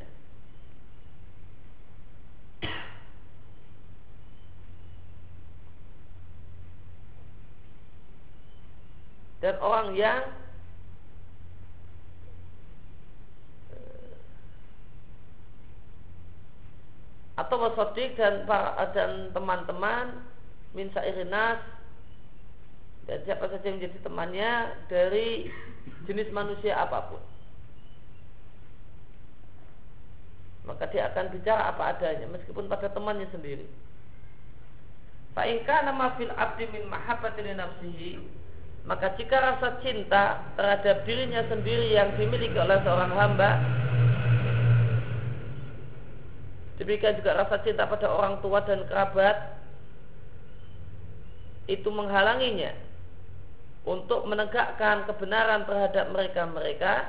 dan 9.39 9.55
orang 9.63 9.95
yang 9.95 10.23
eh, 13.71 14.15
atau 17.39 17.57
wasodik 17.63 18.19
dan 18.19 18.43
dan 18.95 19.31
teman-teman 19.31 20.27
min 20.75 20.91
sairinas 20.91 21.63
dan 23.09 23.25
siapa 23.25 23.49
saja 23.49 23.65
yang 23.65 23.81
menjadi 23.81 23.99
temannya 24.05 24.51
dari 24.93 25.49
jenis 26.05 26.29
manusia 26.29 26.77
apa 26.77 27.09
pun. 27.09 27.23
Maka 30.69 30.85
dia 30.93 31.09
akan 31.09 31.33
bicara 31.33 31.73
apa 31.73 31.97
adanya 31.97 32.29
meskipun 32.29 32.69
pada 32.69 32.93
temannya 32.93 33.25
sendiri. 33.33 33.65
Fa'inka 35.33 35.89
nama 35.89 36.13
fil 36.21 36.29
abdi 36.37 36.69
min 36.69 36.85
mahabbati 36.93 37.41
nafsihi 37.49 38.13
maka 38.89 39.13
jika 39.21 39.37
rasa 39.37 39.85
cinta 39.85 40.41
terhadap 40.57 41.05
dirinya 41.05 41.45
sendiri 41.53 41.93
yang 41.93 42.09
dimiliki 42.17 42.57
oleh 42.57 42.81
seorang 42.81 43.13
hamba 43.13 43.61
Demikian 46.81 47.21
juga 47.21 47.37
rasa 47.37 47.61
cinta 47.61 47.85
pada 47.85 48.09
orang 48.09 48.41
tua 48.41 48.65
dan 48.65 48.89
kerabat 48.89 49.61
Itu 51.69 51.93
menghalanginya 51.93 52.88
Untuk 53.89 54.29
menegakkan 54.29 55.09
kebenaran 55.09 55.65
terhadap 55.65 56.13
mereka-mereka 56.13 57.09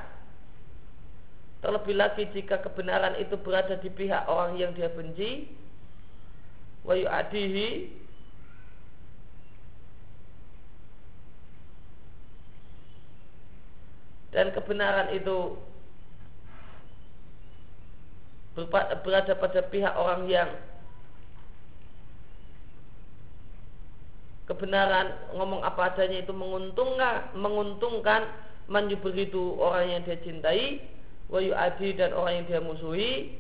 Terlebih 1.60 2.00
lagi 2.00 2.24
jika 2.32 2.64
kebenaran 2.64 3.20
itu 3.20 3.36
berada 3.36 3.76
di 3.76 3.92
pihak 3.92 4.32
orang 4.32 4.56
yang 4.56 4.72
dia 4.72 4.88
benci 4.88 5.52
Wa 6.88 6.96
yu'adihi 6.96 8.00
dan 14.30 14.54
kebenaran 14.54 15.10
itu 15.18 15.58
berada 19.04 19.34
pada 19.36 19.60
pihak 19.68 19.94
orang 19.96 20.28
yang 20.30 20.50
kebenaran 24.50 25.14
ngomong 25.38 25.62
apa 25.62 25.94
adanya 25.94 26.26
itu 26.26 26.34
menguntungkan 26.34 27.38
menguntungkan 27.38 28.26
man 28.66 28.90
begitu 28.90 29.54
orang 29.62 29.94
yang 29.94 30.02
dia 30.02 30.18
cintai 30.26 30.82
wa 31.30 31.38
adi 31.38 31.94
dan 31.94 32.12
orang 32.18 32.42
yang 32.42 32.46
dia 32.50 32.62
musuhi. 32.66 33.38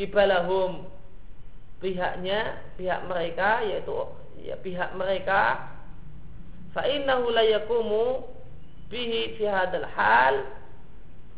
Kibalahum 0.00 0.88
pihaknya 1.84 2.56
pihak 2.80 3.04
mereka 3.04 3.60
yaitu 3.68 3.92
ya 4.40 4.56
pihak 4.56 4.96
mereka. 4.96 5.68
Fa 6.72 6.88
innahu 6.88 7.28
la 7.28 7.44
yakumu 7.44 8.24
bihi 8.88 9.36
fi 9.36 9.44
hadzal 9.44 9.84
hal. 9.84 10.48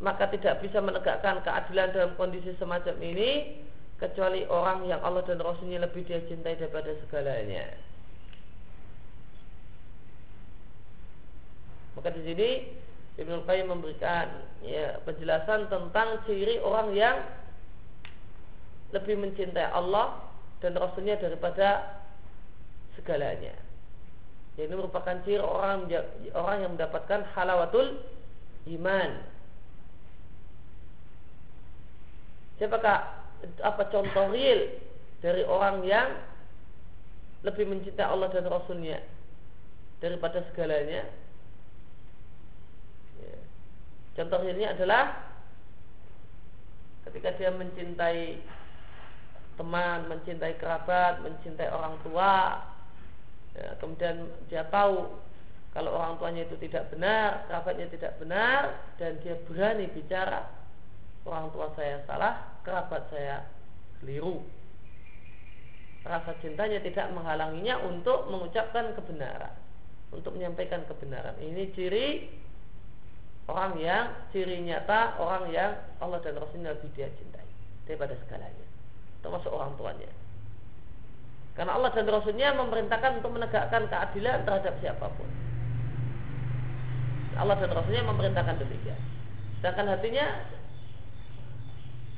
Maka 0.02 0.30
tidak 0.30 0.62
bisa 0.62 0.78
menegakkan 0.82 1.42
keadilan 1.42 1.94
dalam 1.94 2.12
kondisi 2.18 2.54
semacam 2.58 2.94
ini 3.02 3.62
kecuali 4.02 4.42
orang 4.50 4.90
yang 4.90 4.98
Allah 5.06 5.22
dan 5.22 5.38
Rasulnya 5.38 5.78
lebih 5.86 6.02
dia 6.02 6.18
cintai 6.26 6.58
daripada 6.58 6.90
segalanya. 7.06 7.70
Maka 11.94 12.10
di 12.10 12.22
sini 12.26 12.50
Ibnu 13.22 13.46
Qayyim 13.46 13.70
memberikan 13.70 14.26
ya, 14.66 14.98
penjelasan 15.06 15.70
tentang 15.70 16.18
ciri 16.26 16.58
orang 16.58 16.90
yang 16.98 17.22
lebih 18.90 19.22
mencintai 19.22 19.70
Allah 19.70 20.18
dan 20.58 20.74
Rasulnya 20.74 21.22
daripada 21.22 22.02
segalanya. 22.98 23.54
Ini 24.58 24.74
merupakan 24.74 25.14
ciri 25.22 25.38
orang 25.38 25.86
orang 26.34 26.56
yang 26.58 26.70
mendapatkan 26.74 27.22
halawatul 27.38 28.02
iman. 28.66 29.10
Siapakah 32.60 33.21
apa 33.62 33.90
contoh 33.90 34.30
real 34.30 34.60
dari 35.22 35.42
orang 35.46 35.82
yang 35.86 36.08
lebih 37.42 37.66
mencintai 37.66 38.06
Allah 38.06 38.30
dan 38.30 38.46
Rasulnya 38.46 39.02
daripada 39.98 40.42
segalanya? 40.50 41.06
Ya. 43.18 43.38
Contoh 44.18 44.38
realnya 44.42 44.74
adalah 44.74 45.04
ketika 47.10 47.34
dia 47.34 47.50
mencintai 47.50 48.38
teman, 49.58 50.06
mencintai 50.06 50.54
kerabat, 50.56 51.20
mencintai 51.22 51.68
orang 51.70 51.98
tua, 52.06 52.62
ya, 53.58 53.74
kemudian 53.82 54.30
dia 54.48 54.64
tahu 54.70 55.10
kalau 55.72 55.90
orang 55.96 56.20
tuanya 56.20 56.42
itu 56.44 56.56
tidak 56.60 56.92
benar, 56.92 57.48
kerabatnya 57.48 57.88
tidak 57.88 58.12
benar, 58.20 58.76
dan 59.00 59.16
dia 59.24 59.36
berani 59.48 59.88
bicara, 59.88 60.44
orang 61.24 61.48
tua 61.52 61.72
saya 61.76 62.04
salah, 62.04 62.51
kerabat 62.62 63.06
saya 63.10 63.46
keliru. 64.02 64.42
Rasa 66.02 66.34
cintanya 66.42 66.82
tidak 66.82 67.14
menghalanginya 67.14 67.78
untuk 67.86 68.26
mengucapkan 68.26 68.90
kebenaran, 68.98 69.54
untuk 70.10 70.34
menyampaikan 70.34 70.82
kebenaran. 70.90 71.38
Ini 71.38 71.70
ciri 71.78 72.06
orang 73.46 73.78
yang 73.78 74.10
ciri 74.34 74.58
nyata 74.66 75.18
orang 75.22 75.50
yang 75.54 75.78
Allah 76.02 76.18
dan 76.22 76.38
Rasulnya 76.42 76.74
lebih 76.74 76.90
dia 76.98 77.06
cintai 77.14 77.46
daripada 77.86 78.18
segalanya, 78.26 78.66
termasuk 79.22 79.50
orang 79.54 79.78
tuanya. 79.78 80.10
Karena 81.54 81.78
Allah 81.78 81.94
dan 81.94 82.08
Rasulnya 82.08 82.50
memerintahkan 82.56 83.22
untuk 83.22 83.30
menegakkan 83.38 83.86
keadilan 83.86 84.42
terhadap 84.42 84.74
siapa 84.82 85.06
pun. 85.06 85.28
Allah 87.36 87.56
dan 87.62 87.70
Rasulnya 87.70 88.02
memerintahkan 88.08 88.56
demikian. 88.58 88.98
Sedangkan 89.60 89.86
hatinya 89.94 90.26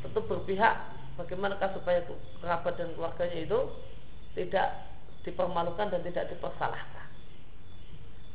tentu 0.04 0.20
berpihak 0.28 0.74
bagaimanakah 1.16 1.72
supaya 1.72 2.04
kerabat 2.44 2.74
dan 2.76 2.92
keluarganya 2.92 3.38
itu 3.40 3.60
tidak 4.36 4.68
dipermalukan 5.24 5.88
dan 5.88 6.00
tidak 6.04 6.28
dipersalahkan. 6.28 7.08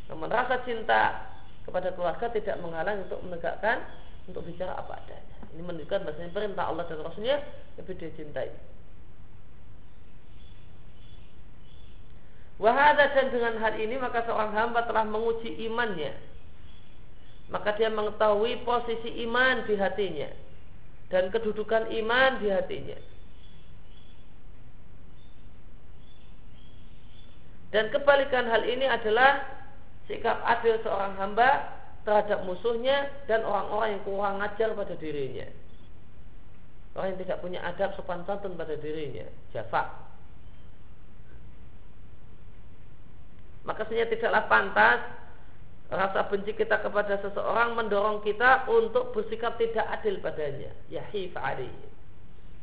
Namun 0.10 0.26
rasa 0.34 0.66
cinta 0.66 1.30
kepada 1.68 1.94
keluarga 1.94 2.26
tidak 2.34 2.58
menghalang 2.66 3.06
untuk 3.06 3.22
menegakkan 3.22 3.86
untuk 4.26 4.42
bicara 4.50 4.74
apa 4.74 4.98
adanya. 5.06 5.38
Ini 5.54 5.62
menunjukkan 5.62 6.00
bahasanya 6.10 6.32
perintah 6.34 6.66
Allah 6.66 6.86
dan 6.90 7.06
Rasulnya 7.06 7.38
lebih 7.78 7.94
dia 8.02 8.10
cintai. 8.18 8.50
Wahada 12.60 13.16
dan 13.16 13.32
dengan 13.32 13.56
hal 13.62 13.78
ini 13.80 13.96
maka 14.02 14.26
seorang 14.26 14.52
hamba 14.52 14.84
telah 14.90 15.06
menguji 15.06 15.62
imannya. 15.70 16.12
Maka 17.54 17.78
dia 17.78 17.90
mengetahui 17.90 18.62
posisi 18.66 19.26
iman 19.26 19.66
di 19.66 19.74
hatinya 19.78 20.49
dan 21.10 21.34
kedudukan 21.34 21.90
iman 21.90 22.32
di 22.38 22.48
hatinya. 22.54 22.98
Dan 27.70 27.94
kebalikan 27.94 28.50
hal 28.50 28.66
ini 28.66 28.90
adalah 28.90 29.46
sikap 30.10 30.42
adil 30.42 30.82
seorang 30.82 31.14
hamba 31.22 31.78
terhadap 32.02 32.42
musuhnya 32.42 33.14
dan 33.30 33.46
orang-orang 33.46 33.98
yang 33.98 34.04
kurang 34.06 34.38
ajar 34.42 34.74
pada 34.74 34.98
dirinya. 34.98 35.46
Orang 36.98 37.14
yang 37.14 37.22
tidak 37.22 37.38
punya 37.46 37.62
adab 37.62 37.94
sopan 37.94 38.26
santun 38.26 38.58
pada 38.58 38.74
dirinya, 38.74 39.30
jafak. 39.54 39.86
Maka 43.70 43.86
sebenarnya 43.86 44.10
tidaklah 44.18 44.44
pantas 44.50 45.00
rasa 45.90 46.30
benci 46.30 46.54
kita 46.54 46.86
kepada 46.86 47.18
seseorang 47.18 47.74
mendorong 47.74 48.22
kita 48.22 48.70
untuk 48.70 49.10
bersikap 49.14 49.58
tidak 49.58 49.90
adil 49.90 50.22
padanya. 50.22 50.70
Yahi 50.94 51.34
fa'ali. 51.34 51.70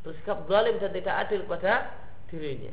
Bersikap 0.07 0.47
zalim 0.47 0.79
dan 0.79 0.95
tidak 0.95 1.15
adil 1.27 1.43
pada 1.43 1.91
dirinya. 2.31 2.71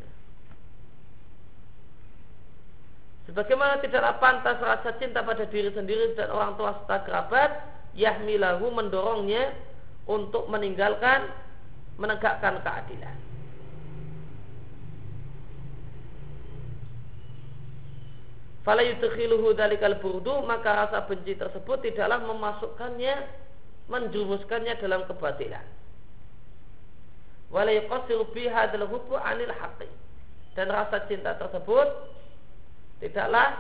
Sebagaimana 3.27 3.81
tidaklah 3.83 4.21
pantas 4.23 4.61
rasa 4.61 4.95
cinta 5.01 5.25
pada 5.25 5.49
diri 5.49 5.73
sendiri 5.75 6.13
dan 6.15 6.31
orang 6.31 6.55
tua 6.61 6.77
serta 6.85 7.03
kerabat, 7.09 7.51
yahmilahu 7.97 8.69
mendorongnya 8.71 9.57
untuk 10.05 10.47
meninggalkan 10.53 11.33
menegakkan 11.97 12.61
keadilan. 12.61 13.17
Fala 18.65 18.81
yudkhiluhu 18.81 19.53
burdu 20.01 20.41
maka 20.49 20.89
rasa 20.89 21.05
benci 21.05 21.37
tersebut 21.37 21.85
tidaklah 21.85 22.25
memasukkannya 22.25 23.45
menjumuskannya 23.93 24.81
dalam 24.81 25.05
kebatilan. 25.05 25.67
Anil. 29.21 29.53
Dan 30.57 30.67
rasa 30.73 31.05
cinta 31.05 31.37
tersebut 31.37 31.89
tidaklah 33.05 33.53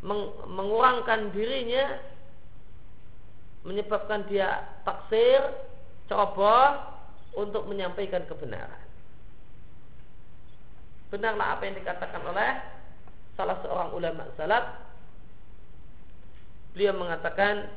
meng 0.00 0.32
mengurangkan 0.48 1.28
dirinya 1.36 2.00
menyebabkan 3.64 4.28
dia 4.28 4.60
taksir, 4.84 5.40
ceroboh 6.08 6.80
untuk 7.36 7.64
menyampaikan 7.68 8.24
kebenaran. 8.28 8.84
Benarlah 11.08 11.56
apa 11.56 11.62
yang 11.64 11.76
dikatakan 11.80 12.22
oleh 12.28 12.73
salah 13.34 13.58
seorang 13.62 13.90
ulama 13.94 14.30
salaf 14.38 14.64
beliau 16.74 16.94
mengatakan 16.94 17.70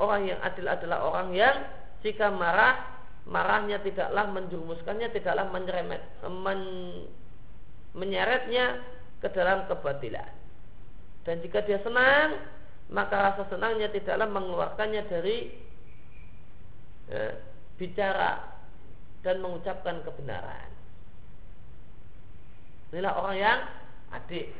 orang 0.00 0.28
yang 0.28 0.40
adil 0.40 0.66
adalah 0.68 0.98
orang 1.04 1.28
yang 1.36 1.56
jika 2.04 2.28
marah 2.28 2.94
marahnya 3.24 3.80
tidaklah 3.80 4.28
menjurumuskannya 4.28 5.08
tidaklah 5.12 5.48
menyeremet 5.48 6.02
men, 6.28 6.60
menyeretnya 7.96 8.84
ke 9.24 9.28
dalam 9.32 9.64
kebatilan. 9.70 10.28
Dan 11.24 11.40
jika 11.40 11.64
dia 11.64 11.80
senang, 11.80 12.36
maka 12.92 13.32
rasa 13.32 13.48
senangnya 13.48 13.88
tidaklah 13.88 14.28
mengeluarkannya 14.28 15.02
dari 15.08 15.48
ya, 17.08 17.32
bicara 17.80 18.44
dan 19.24 19.40
mengucapkan 19.40 20.04
kebenaran. 20.04 20.68
Inilah 22.92 23.14
orang 23.16 23.36
yang 23.40 23.58
adik. 24.12 24.52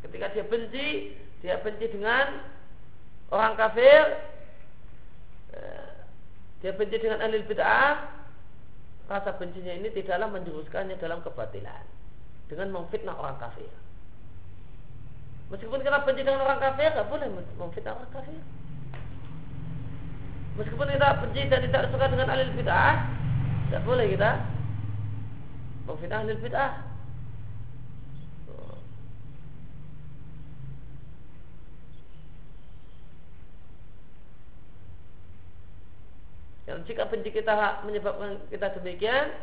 Ketika 0.00 0.32
dia 0.32 0.44
benci, 0.48 1.12
dia 1.44 1.60
benci 1.60 1.86
dengan 1.92 2.40
orang 3.28 3.54
kafir, 3.56 4.16
ya, 5.52 5.76
dia 6.60 6.72
benci 6.76 6.96
dengan 7.00 7.20
ahli 7.20 7.44
bid'ah, 7.44 8.20
rasa 9.08 9.36
bencinya 9.36 9.74
ini 9.76 9.90
tidaklah 9.92 10.28
menjuruskannya 10.30 10.96
dalam 11.00 11.20
kebatilan 11.24 11.84
dengan 12.48 12.68
memfitnah 12.74 13.16
orang 13.16 13.36
kafir. 13.38 13.70
Meskipun 15.50 15.82
kita 15.82 16.06
benci 16.06 16.22
dengan 16.22 16.46
orang 16.46 16.60
kafir, 16.62 16.94
nggak 16.94 17.10
boleh 17.10 17.26
memfitnah 17.58 17.94
orang 17.98 18.12
kafir. 18.14 18.40
Meskipun 20.58 20.86
kita 20.90 21.08
benci 21.24 21.40
dan 21.48 21.60
tidak 21.64 21.88
suka 21.94 22.06
dengan 22.10 22.28
alil 22.28 22.50
bid'ah, 22.54 22.94
tidak 23.70 23.82
boleh 23.86 24.06
kita 24.10 24.30
memfitnah 25.86 26.20
alil 26.26 26.40
bid'ah. 26.42 26.89
Dan 36.70 36.86
jika 36.86 37.10
benci 37.10 37.34
kita 37.34 37.82
menyebabkan 37.82 38.46
kita 38.46 38.70
demikian, 38.78 39.34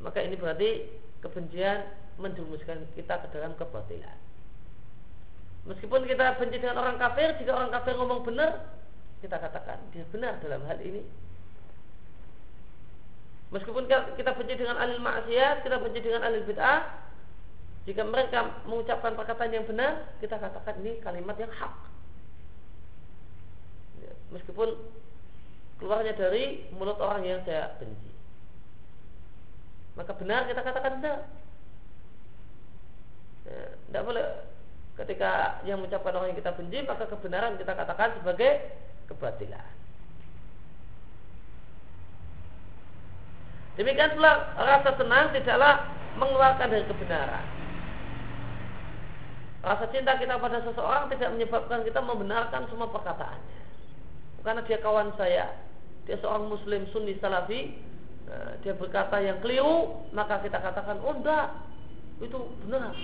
maka 0.00 0.24
ini 0.24 0.40
berarti 0.40 0.88
kebencian 1.20 1.84
menjurumuskan 2.16 2.88
kita 2.96 3.20
ke 3.20 3.26
dalam 3.36 3.52
kebatilan. 3.60 4.16
Meskipun 5.68 6.08
kita 6.08 6.40
benci 6.40 6.56
dengan 6.56 6.80
orang 6.80 6.96
kafir, 6.96 7.36
jika 7.36 7.52
orang 7.52 7.68
kafir 7.76 7.92
ngomong 8.00 8.24
benar, 8.24 8.72
kita 9.20 9.36
katakan 9.36 9.84
dia 9.92 10.08
benar 10.08 10.40
dalam 10.40 10.64
hal 10.64 10.80
ini. 10.80 11.04
Meskipun 13.52 13.84
kita 14.16 14.32
benci 14.32 14.56
dengan 14.56 14.80
alil 14.80 14.96
maksiat, 14.96 15.60
kita 15.68 15.76
benci 15.76 16.00
dengan 16.00 16.24
alil 16.24 16.40
bid'ah, 16.48 17.04
jika 17.84 18.00
mereka 18.00 18.64
mengucapkan 18.64 19.12
perkataan 19.12 19.52
yang 19.52 19.68
benar, 19.68 20.08
kita 20.24 20.40
katakan 20.40 20.80
ini 20.80 21.04
kalimat 21.04 21.36
yang 21.36 21.52
hak. 21.52 21.74
Ya, 24.00 24.12
meskipun 24.32 24.72
keluarnya 25.82 26.14
dari 26.14 26.70
mulut 26.78 27.02
orang 27.02 27.26
yang 27.26 27.42
saya 27.42 27.74
benci. 27.82 28.14
Maka 29.98 30.14
benar 30.14 30.46
kita 30.46 30.62
katakan 30.62 31.02
benar. 31.02 31.18
Ya, 33.42 33.74
tidak 33.90 34.02
boleh 34.06 34.26
Ketika 34.92 35.64
yang 35.64 35.80
mengucapkan 35.80 36.12
orang 36.12 36.36
yang 36.36 36.40
kita 36.44 36.52
benci, 36.52 36.84
maka 36.84 37.08
kebenaran 37.08 37.56
kita 37.56 37.72
katakan 37.72 38.12
sebagai 38.20 38.76
kebatilan. 39.08 39.72
Demikian 43.80 44.12
pula 44.20 44.52
rasa 44.52 44.92
senang 45.00 45.32
tidaklah 45.32 45.88
mengeluarkan 46.20 46.68
dari 46.68 46.84
kebenaran. 46.84 47.46
Rasa 49.64 49.88
cinta 49.88 50.20
kita 50.20 50.36
pada 50.36 50.60
seseorang 50.60 51.08
tidak 51.08 51.40
menyebabkan 51.40 51.80
kita 51.88 52.00
membenarkan 52.04 52.68
semua 52.68 52.92
perkataannya. 52.92 53.60
Karena 54.44 54.60
dia 54.68 54.76
kawan 54.84 55.16
saya, 55.16 55.56
dia 56.06 56.16
seorang 56.18 56.50
muslim 56.50 56.86
sunni 56.90 57.14
salafi, 57.22 57.78
eh, 58.26 58.52
dia 58.66 58.74
berkata 58.74 59.22
yang 59.22 59.38
keliru, 59.38 60.06
maka 60.10 60.42
kita 60.42 60.58
katakan, 60.58 60.98
oh 61.02 61.14
enggak, 61.14 61.54
itu 62.18 62.38
benar. 62.66 62.94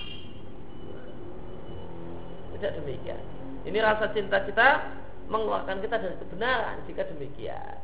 Tidak 2.59 2.73
demikian. 2.83 3.23
Ini 3.67 3.79
rasa 3.79 4.11
cinta 4.11 4.43
kita 4.43 4.99
mengeluarkan 5.29 5.79
kita 5.85 5.97
dari 6.01 6.17
kebenaran 6.19 6.83
jika 6.89 7.07
demikian. 7.15 7.77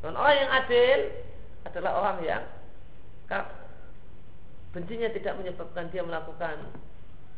Dan 0.00 0.16
orang 0.16 0.36
yang 0.36 0.50
adil 0.50 0.98
adalah 1.68 1.92
orang 2.00 2.18
yang 2.24 2.42
bencinya 4.74 5.08
tidak 5.12 5.38
menyebabkan 5.38 5.86
dia 5.92 6.02
melakukan 6.02 6.56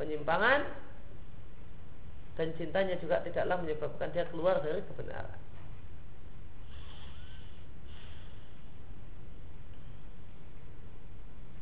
penyimpangan 0.00 0.64
dan 2.32 2.48
cintanya 2.56 2.96
juga 2.96 3.20
tidaklah 3.20 3.60
menyebabkan 3.60 4.08
dia 4.12 4.24
keluar 4.32 4.56
dari 4.64 4.80
kebenaran. 4.88 5.40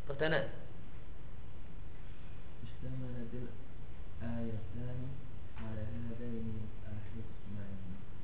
Perdana. 0.07 0.43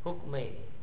Hukmai. 0.06 0.75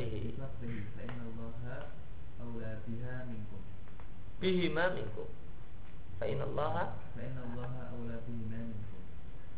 لفقره 0.00 0.80
فإن 0.96 1.18
الله 1.20 1.86
أولى 2.40 2.78
بها 2.88 3.24
منكم. 3.24 3.60
بهما 4.42 4.94
منكم 4.94 5.28
فإن 6.20 6.42
الله 6.42 6.92
فإن 7.16 7.36
الله 7.46 7.72
أولى 7.92 8.16
بهما 8.28 8.58
منكم 8.72 9.02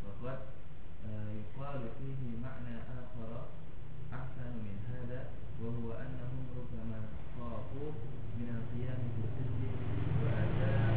وقد 0.05 0.39
يقال 1.39 1.81
فيه 1.99 2.21
معنى 2.43 2.75
آخر 2.99 3.45
أحسن 4.13 4.51
من 4.65 4.75
هذا 4.91 5.25
وهو 5.61 5.93
أنهم 5.93 6.45
ربما 6.57 6.99
خافوا 7.39 7.91
من 8.37 8.47
القيام 8.57 9.01
بالسجن 9.15 9.63
وأداء 10.23 10.95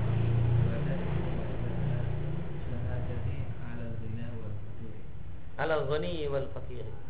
على 5.59 5.75
الغني 5.75 6.29
والفقير. 6.29 6.85
على 6.85 7.08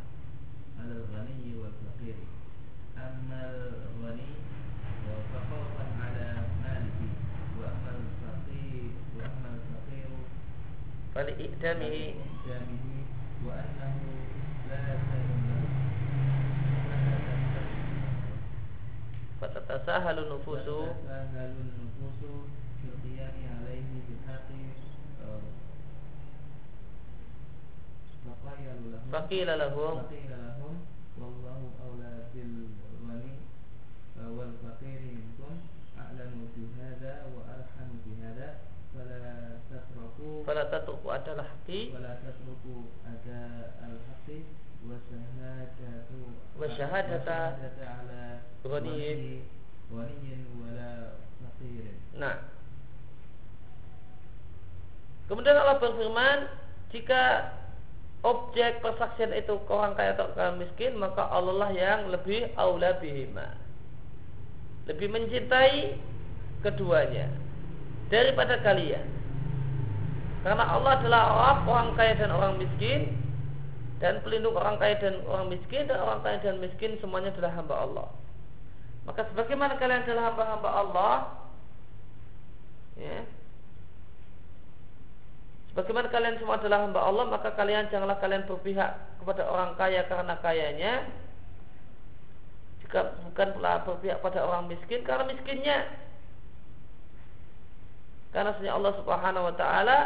أما 2.97 3.41
الغني 3.51 4.33
فخوفا 5.33 5.85
على 6.03 6.27
ماله 6.63 6.99
وأما 7.59 7.91
الفقير 7.99 8.91
وأما 9.17 9.49
الفقير 9.57 10.09
فلإئتامه 11.15 12.13
فلإئتامه 12.45 12.85
وأنه 13.45 13.95
لا 14.69 14.97
فتتساهل 19.41 20.19
النفوس 20.19 20.59
فتتساهل 20.59 21.51
النفوس 21.61 22.19
في 22.81 22.87
القيام 22.93 23.35
عليه 23.55 23.91
بالحق 24.09 24.49
فقيل 29.11 29.47
لهم 29.59 30.01
فقيل 30.01 30.29
لهم 30.29 30.75
والله 31.17 31.71
أولى 31.85 32.23
بالغني 33.17 33.33
والفقير 34.37 34.99
منكم 35.01 35.53
أعلم 35.99 36.33
في 36.55 36.61
هذا 36.81 37.13
وأرحم 37.35 37.89
في 38.05 38.11
هذا 38.23 38.55
فلا 38.93 39.57
تتركوا 39.69 40.43
فلا 40.45 40.63
تتركوا 40.63 41.15
أداء 41.15 41.33
الحق 41.33 41.69
ولا 41.95 42.13
تتركوا 42.21 42.81
أداء 43.05 43.73
الحق 43.89 44.27
وشهادة 44.85 45.95
وشهادة 46.59 47.27
على 47.81 48.39
غني 48.65 49.41
غني 49.93 50.33
ولا 50.61 50.91
فقير 51.41 51.85
Nah 52.13 52.37
Kemudian 55.25 55.55
Allah 55.57 55.81
berfirman 55.81 56.39
Jika 56.93 57.49
objek 58.26 58.82
persaksian 58.82 59.30
itu 59.30 59.54
orang 59.70 59.94
kaya 59.94 60.18
atau 60.18 60.30
orang 60.34 60.58
miskin 60.58 60.98
maka 60.98 61.22
Allah 61.30 61.54
lah 61.54 61.70
yang 61.70 62.10
lebih 62.10 62.50
aula 62.58 62.98
bihima. 62.98 63.54
Lebih 64.90 65.08
mencintai 65.12 65.94
keduanya 66.64 67.30
daripada 68.08 68.58
kalian. 68.64 69.06
Karena 70.42 70.64
Allah 70.64 70.92
adalah 71.02 71.22
orang, 71.34 71.58
orang 71.68 71.90
kaya 71.98 72.12
dan 72.16 72.30
orang 72.32 72.54
miskin 72.58 73.14
dan 73.98 74.22
pelindung 74.22 74.54
orang 74.54 74.78
kaya 74.78 74.94
dan 75.02 75.18
orang 75.26 75.50
miskin 75.50 75.86
dan 75.90 75.98
orang 75.98 76.22
kaya 76.22 76.38
dan 76.42 76.62
miskin 76.62 76.94
semuanya 77.02 77.34
adalah 77.34 77.52
hamba 77.58 77.74
Allah. 77.74 78.08
Maka 79.06 79.24
sebagaimana 79.32 79.80
kalian 79.80 80.04
adalah 80.04 80.24
hamba-hamba 80.32 80.70
Allah 80.70 81.14
ya, 83.00 83.24
Bagaimana 85.78 86.10
kalian 86.10 86.42
semua 86.42 86.58
adalah 86.58 86.82
hamba 86.82 87.06
Allah 87.06 87.30
Maka 87.30 87.54
kalian 87.54 87.86
janganlah 87.86 88.18
kalian 88.18 88.50
berpihak 88.50 88.98
Kepada 89.22 89.46
orang 89.46 89.78
kaya 89.78 90.02
karena 90.10 90.34
kayanya. 90.42 91.06
Jika 92.82 93.14
bukan 93.30 93.48
pula 93.54 93.86
berpihak 93.86 94.18
pada 94.18 94.42
orang 94.42 94.66
miskin 94.66 95.06
Karena 95.06 95.30
miskinnya. 95.30 95.86
Karena 98.34 98.58
sebenarnya 98.58 98.74
Allah 98.74 98.92
subhanahu 98.98 99.46
wa 99.46 99.54
ta'ala 99.54 99.98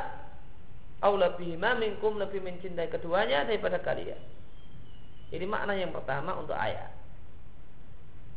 Aula 1.02 1.34
bihima 1.34 1.74
minkum 1.80 2.14
lebih 2.14 2.38
mencintai 2.46 2.86
keduanya 2.86 3.42
daripada 3.42 3.82
kalian. 3.82 4.22
Ini 5.34 5.42
makna 5.50 5.74
yang 5.74 5.90
pertama 5.90 6.38
untuk 6.38 6.54
ayat. 6.54 6.94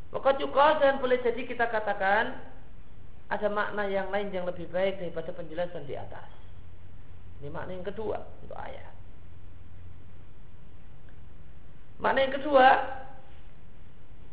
Maka 0.10 0.34
juga 0.42 0.82
dan 0.82 0.98
boleh 0.98 1.22
jadi 1.22 1.46
kita 1.46 1.70
katakan 1.70 2.34
Ada 3.30 3.54
makna 3.54 3.86
yang 3.86 4.10
lain 4.10 4.34
yang 4.34 4.50
lebih 4.50 4.66
baik 4.74 4.98
daripada 4.98 5.30
penjelasan 5.30 5.86
di 5.86 5.94
atas 5.94 6.45
ini 7.42 7.50
makna 7.52 7.76
yang 7.76 7.88
kedua 7.88 8.24
untuk 8.44 8.58
ayat. 8.58 8.94
Makna 12.00 12.20
yang 12.28 12.36
kedua 12.36 12.68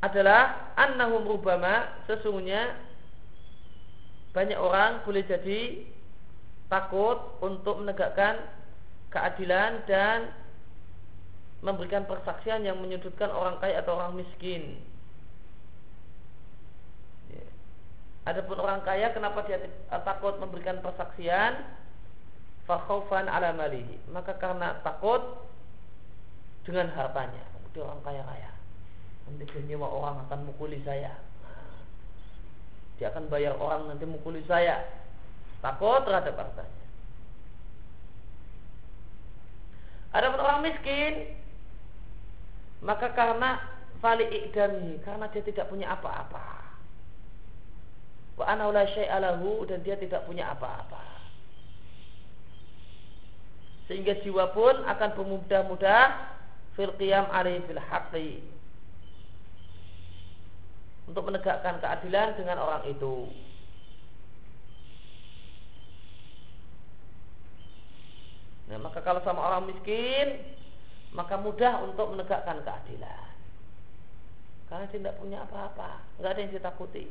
adalah 0.02 0.74
annahum 0.74 1.22
rubama 1.22 2.02
sesungguhnya 2.10 2.74
banyak 4.34 4.58
orang 4.58 5.06
boleh 5.06 5.22
jadi 5.22 5.86
takut 6.66 7.20
untuk 7.44 7.84
menegakkan 7.84 8.42
keadilan 9.12 9.84
dan 9.84 10.32
memberikan 11.62 12.02
persaksian 12.08 12.66
yang 12.66 12.80
menyudutkan 12.82 13.30
orang 13.30 13.60
kaya 13.62 13.78
atau 13.84 13.94
orang 13.94 14.18
miskin. 14.18 14.82
Ya. 17.30 17.46
Adapun 18.26 18.58
orang 18.58 18.82
kaya 18.82 19.14
kenapa 19.14 19.46
dia 19.46 19.62
takut 20.02 20.34
memberikan 20.42 20.82
persaksian? 20.82 21.62
Fakhaufan 22.66 23.26
ala 23.26 23.54
malihi. 23.54 23.98
Maka 24.10 24.38
karena 24.38 24.78
takut 24.86 25.22
dengan 26.66 26.90
hartanya. 26.94 27.42
Dia 27.72 27.82
orang 27.88 28.02
kaya 28.04 28.22
raya. 28.22 28.52
Nanti 29.26 29.48
dia 29.48 29.78
orang 29.80 30.28
akan 30.28 30.40
mukuli 30.46 30.78
saya. 30.84 31.14
Dia 33.00 33.10
akan 33.10 33.32
bayar 33.32 33.56
orang 33.56 33.88
nanti 33.88 34.04
mukuli 34.04 34.44
saya. 34.44 34.84
Takut 35.64 36.04
terhadap 36.04 36.36
hartanya. 36.36 36.82
Ada 40.12 40.28
orang 40.28 40.60
miskin 40.68 41.40
maka 42.82 43.14
karena 43.16 43.62
fali 44.02 44.26
ikdami 44.28 45.00
karena 45.06 45.30
dia 45.32 45.40
tidak 45.40 45.72
punya 45.72 45.96
apa-apa. 45.96 46.60
Wa 48.36 48.44
ana 48.44 48.68
syai'alahu 48.68 49.64
dan 49.70 49.80
dia 49.80 49.96
tidak 49.96 50.28
punya 50.28 50.52
apa-apa 50.52 51.11
sehingga 53.90 54.18
jiwa 54.22 54.54
pun 54.54 54.86
akan 54.86 55.10
bermudah-mudah 55.18 56.04
fil 56.78 56.94
qiyam 56.96 57.26
alaihi 57.28 57.64
fil 57.66 57.82
haqqi 57.82 58.40
untuk 61.10 61.26
menegakkan 61.26 61.82
keadilan 61.82 62.38
dengan 62.38 62.62
orang 62.62 62.88
itu. 62.88 63.28
Nah, 68.70 68.80
maka 68.80 69.04
kalau 69.04 69.20
sama 69.20 69.44
orang 69.44 69.68
miskin, 69.68 70.40
maka 71.12 71.36
mudah 71.36 71.84
untuk 71.84 72.16
menegakkan 72.16 72.64
keadilan. 72.64 73.28
Karena 74.72 74.88
dia 74.88 74.96
tidak 74.96 75.20
punya 75.20 75.44
apa-apa, 75.44 76.00
nggak 76.16 76.32
ada 76.32 76.40
yang 76.40 76.52
ditakuti. 76.56 77.04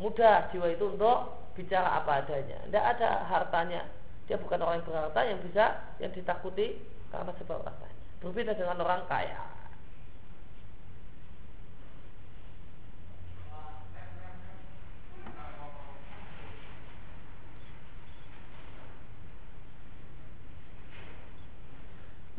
Mudah 0.00 0.48
jiwa 0.48 0.72
itu 0.72 0.96
untuk 0.96 1.52
bicara 1.52 2.00
apa 2.00 2.24
adanya, 2.24 2.64
tidak 2.64 2.84
ada 2.96 3.10
hartanya, 3.28 3.84
dia 4.30 4.38
bukan 4.38 4.62
orang 4.62 4.80
yang 4.80 4.86
berharta 4.86 5.20
yang 5.26 5.40
bisa 5.42 5.64
yang 5.98 6.12
ditakuti 6.14 6.78
karena 7.10 7.32
sebab 7.36 7.58
hartanya. 7.66 8.00
Berbeda 8.22 8.52
dengan 8.54 8.78
orang 8.80 9.02
kaya. 9.10 9.42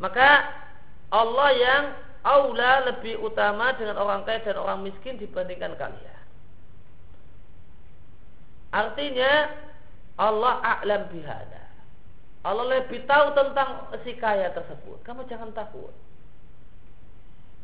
Maka 0.04 0.52
Allah 1.16 1.50
yang 1.56 1.84
aula 2.28 2.92
lebih 2.92 3.24
utama 3.24 3.72
dengan 3.80 3.96
orang 4.04 4.28
kaya 4.28 4.44
dan 4.44 4.60
orang 4.60 4.84
miskin 4.84 5.16
dibandingkan 5.16 5.80
kalian. 5.80 6.20
Artinya 8.74 9.54
Allah 10.20 10.60
a'lam 10.60 11.08
bihada. 11.08 11.63
Allah 12.44 12.66
lebih 12.68 13.08
tahu 13.08 13.32
tentang 13.32 13.88
si 14.04 14.20
kaya 14.20 14.52
tersebut. 14.52 15.00
Kamu 15.08 15.24
jangan 15.32 15.56
takut. 15.56 15.96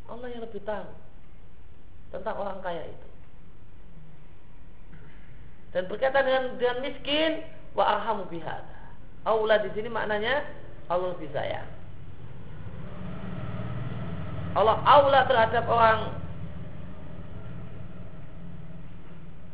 Allah 0.08 0.26
yang 0.32 0.40
lebih 0.40 0.64
tahu 0.64 0.88
tentang 2.16 2.34
orang 2.40 2.58
kaya 2.64 2.88
itu. 2.88 3.08
Dan 5.70 5.86
berkaitan 5.86 6.26
dengan, 6.26 6.44
dengan 6.56 6.78
miskin, 6.82 7.44
wa 7.76 7.84
arhamu 7.86 8.24
bihada. 8.26 8.80
Allah 9.28 9.60
di 9.60 9.70
sini 9.76 9.92
maknanya 9.92 10.42
Allah 10.88 11.12
lebih 11.12 11.28
sayang. 11.30 11.68
Allah 14.56 14.82
aula 14.82 15.28
terhadap 15.30 15.62
orang 15.70 16.10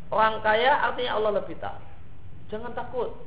orang 0.08 0.40
kaya 0.40 0.72
artinya 0.86 1.12
Allah 1.18 1.32
lebih 1.42 1.58
tahu. 1.60 1.82
Jangan 2.48 2.72
takut 2.72 3.25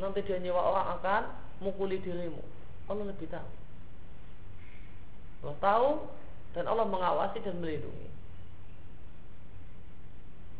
nanti 0.00 0.24
dia 0.24 0.40
nyewa 0.40 0.60
orang 0.60 0.86
akan 0.98 1.22
mukuli 1.60 2.00
dirimu. 2.00 2.40
Allah 2.88 3.04
lebih 3.12 3.28
tahu. 3.28 3.50
Allah 5.44 5.56
tahu 5.60 5.88
dan 6.56 6.64
Allah 6.66 6.86
mengawasi 6.88 7.38
dan 7.44 7.60
melindungi. 7.60 8.08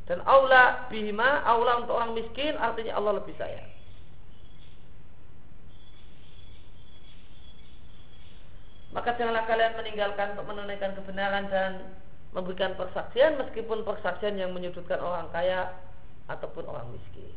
Dan 0.06 0.26
aula 0.26 0.90
bihima, 0.90 1.42
aula 1.46 1.86
untuk 1.86 1.94
orang 1.94 2.14
miskin 2.18 2.58
artinya 2.58 2.98
Allah 2.98 3.22
lebih 3.22 3.34
sayang. 3.38 3.70
Maka 8.90 9.14
janganlah 9.14 9.46
kalian 9.46 9.78
meninggalkan 9.78 10.34
untuk 10.34 10.50
menunaikan 10.50 10.98
kebenaran 10.98 11.46
dan 11.46 11.94
memberikan 12.34 12.74
persaksian 12.74 13.38
meskipun 13.38 13.86
persaksian 13.86 14.34
yang 14.34 14.50
menyudutkan 14.50 14.98
orang 14.98 15.30
kaya 15.30 15.78
ataupun 16.26 16.66
orang 16.66 16.90
miskin. 16.90 17.30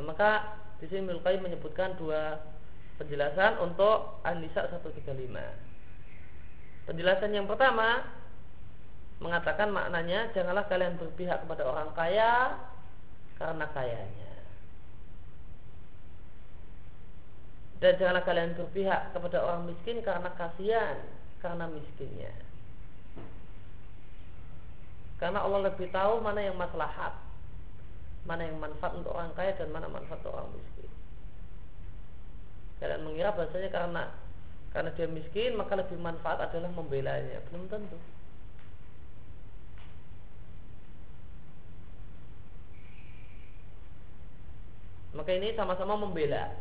Nah, 0.00 0.09
maka 0.20 0.60
di 0.84 0.86
sini 0.92 1.08
Mulkai 1.08 1.40
menyebutkan 1.40 1.96
dua 1.96 2.44
penjelasan 3.00 3.56
untuk 3.64 4.20
An-Nisa 4.20 4.68
135. 4.68 5.16
Penjelasan 6.84 7.32
yang 7.32 7.48
pertama 7.48 8.04
mengatakan 9.24 9.72
maknanya 9.72 10.28
janganlah 10.36 10.68
kalian 10.68 11.00
berpihak 11.00 11.40
kepada 11.40 11.64
orang 11.64 11.88
kaya 11.96 12.52
karena 13.40 13.64
kayanya. 13.72 14.44
Dan 17.80 17.96
janganlah 17.96 18.24
kalian 18.28 18.60
berpihak 18.60 19.16
kepada 19.16 19.40
orang 19.40 19.72
miskin 19.72 20.04
karena 20.04 20.36
kasihan 20.36 21.00
karena 21.40 21.64
miskinnya. 21.64 22.36
Karena 25.16 25.48
Allah 25.48 25.72
lebih 25.72 25.88
tahu 25.88 26.20
mana 26.20 26.44
yang 26.44 26.60
maslahat 26.60 27.29
mana 28.28 28.44
yang 28.44 28.60
manfaat 28.60 28.92
untuk 28.96 29.16
orang 29.16 29.32
kaya 29.32 29.56
dan 29.56 29.72
mana 29.72 29.88
manfaat 29.88 30.20
untuk 30.20 30.36
orang 30.36 30.52
miskin. 30.52 30.90
Kalian 32.80 33.04
mengira 33.04 33.36
bahasanya 33.36 33.70
karena 33.72 34.04
karena 34.70 34.90
dia 34.94 35.08
miskin 35.10 35.58
maka 35.58 35.76
lebih 35.76 35.98
manfaat 36.00 36.40
adalah 36.40 36.70
membelanya. 36.72 37.40
Belum 37.48 37.68
tentu. 37.68 37.98
Maka 45.10 45.30
ini 45.34 45.50
sama-sama 45.58 45.98
membela, 45.98 46.54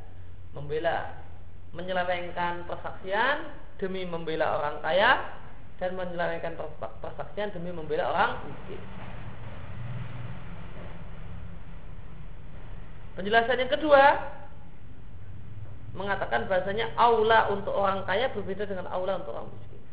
membela, 0.58 1.22
menyelewengkan 1.70 2.66
persaksian 2.66 3.46
demi 3.78 4.04
membela 4.10 4.58
orang 4.58 4.82
kaya 4.82 5.38
dan 5.78 5.94
menyelewengkan 5.96 6.58
persaksian 7.00 7.54
demi 7.54 7.70
membela 7.70 8.10
orang 8.10 8.32
miskin. 8.50 8.82
Penjelasan 13.20 13.60
yang 13.60 13.68
kedua 13.68 14.32
mengatakan 15.92 16.48
bahasanya 16.48 16.96
aula 16.96 17.52
untuk 17.52 17.76
orang 17.76 18.08
kaya 18.08 18.32
berbeda 18.32 18.64
dengan 18.64 18.88
aula 18.88 19.20
untuk 19.20 19.36
orang 19.36 19.52
miskin. 19.60 19.84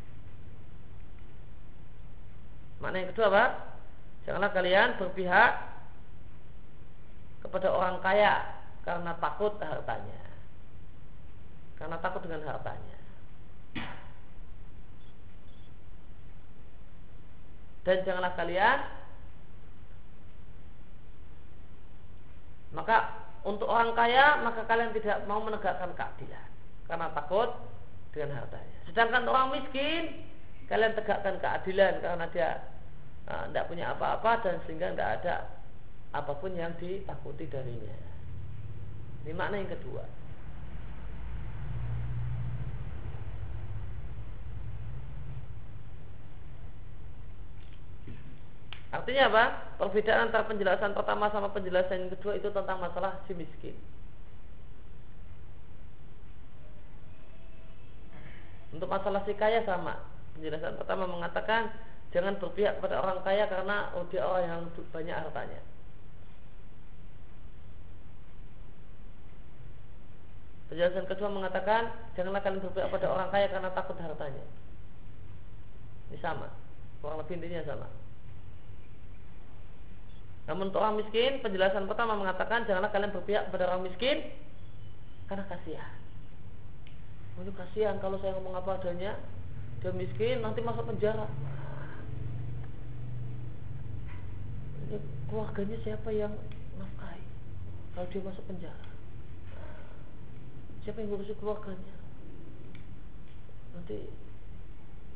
Makna 2.78 3.02
yang 3.02 3.10
kedua 3.10 3.26
apa? 3.34 3.44
Janganlah 4.30 4.50
kalian 4.54 4.88
berpihak 5.02 5.52
kepada 7.42 7.66
orang 7.74 7.98
kaya 7.98 8.62
karena 8.86 9.18
takut 9.18 9.58
hartanya. 9.58 10.22
Karena 11.82 11.98
takut 11.98 12.22
dengan 12.22 12.46
hartanya. 12.46 12.98
Dan 17.82 18.06
janganlah 18.06 18.38
kalian 18.38 18.95
maka 22.76 23.24
untuk 23.40 23.64
orang 23.72 23.96
kaya 23.96 24.44
maka 24.44 24.68
kalian 24.68 24.92
tidak 24.92 25.24
mau 25.24 25.40
menegakkan 25.40 25.96
keadilan 25.96 26.48
karena 26.84 27.08
takut 27.16 27.56
dengan 28.12 28.44
hartanya. 28.44 28.78
Sedangkan 28.92 29.24
orang 29.24 29.56
miskin 29.56 30.28
kalian 30.68 30.92
tegakkan 30.92 31.40
keadilan 31.40 32.04
karena 32.04 32.26
dia 32.30 32.50
tidak 33.26 33.64
uh, 33.64 33.68
punya 33.72 33.96
apa-apa 33.96 34.44
dan 34.44 34.60
sehingga 34.68 34.92
tidak 34.92 35.10
ada 35.22 35.34
apa 36.12 36.32
pun 36.36 36.52
yang 36.52 36.76
ditakuti 36.76 37.48
darinya. 37.48 37.96
Ini 39.24 39.32
makna 39.34 39.58
yang 39.58 39.72
kedua. 39.72 40.04
Artinya 48.96 49.28
apa? 49.28 49.44
Perbedaan 49.76 50.32
antara 50.32 50.48
penjelasan 50.48 50.96
pertama 50.96 51.28
sama 51.28 51.52
penjelasan 51.52 52.08
yang 52.08 52.12
kedua 52.16 52.40
itu 52.40 52.48
tentang 52.48 52.80
masalah 52.80 53.20
si 53.28 53.36
miskin. 53.36 53.76
Untuk 58.72 58.88
masalah 58.88 59.20
si 59.28 59.36
kaya 59.36 59.60
sama. 59.68 60.00
Penjelasan 60.32 60.80
pertama 60.80 61.04
mengatakan 61.04 61.68
jangan 62.08 62.40
berpihak 62.40 62.80
kepada 62.80 63.04
orang 63.04 63.20
kaya 63.20 63.44
karena 63.52 63.92
oh, 63.92 64.08
dia 64.08 64.24
orang 64.24 64.44
yang 64.48 64.62
banyak 64.72 65.16
hartanya. 65.28 65.60
Penjelasan 70.72 71.04
kedua 71.04 71.28
mengatakan 71.28 71.92
janganlah 72.16 72.40
kalian 72.40 72.64
berpihak 72.64 72.88
pada 72.88 73.06
orang 73.12 73.28
kaya 73.28 73.46
karena 73.52 73.68
takut 73.76 74.00
hartanya. 74.00 74.44
Ini 76.08 76.16
sama, 76.24 76.48
kurang 77.04 77.20
lebih 77.20 77.44
intinya 77.44 77.60
sama. 77.68 78.05
Namun 80.46 80.70
untuk 80.70 80.78
orang 80.78 81.02
miskin, 81.02 81.42
penjelasan 81.42 81.90
pertama 81.90 82.14
mengatakan 82.14 82.62
janganlah 82.70 82.94
kalian 82.94 83.10
berpihak 83.10 83.50
kepada 83.50 83.66
orang 83.66 83.90
miskin 83.90 84.22
karena 85.26 85.42
kasihan. 85.50 85.94
Ini 87.36 87.52
kasihan 87.52 87.98
kalau 87.98 88.16
saya 88.22 88.38
ngomong 88.38 88.54
apa 88.54 88.78
adanya, 88.78 89.18
dia 89.82 89.90
miskin 89.90 90.40
nanti 90.40 90.62
masuk 90.62 90.86
penjara. 90.86 91.26
Ini 94.86 94.96
keluarganya 95.26 95.76
siapa 95.82 96.14
yang 96.14 96.30
nafkahi 96.78 97.22
kalau 97.98 98.06
dia 98.14 98.22
masuk 98.22 98.44
penjara? 98.46 98.86
Siapa 100.86 101.02
yang 101.02 101.10
ngurusi 101.10 101.34
keluarganya? 101.42 101.94
Nanti 103.74 103.98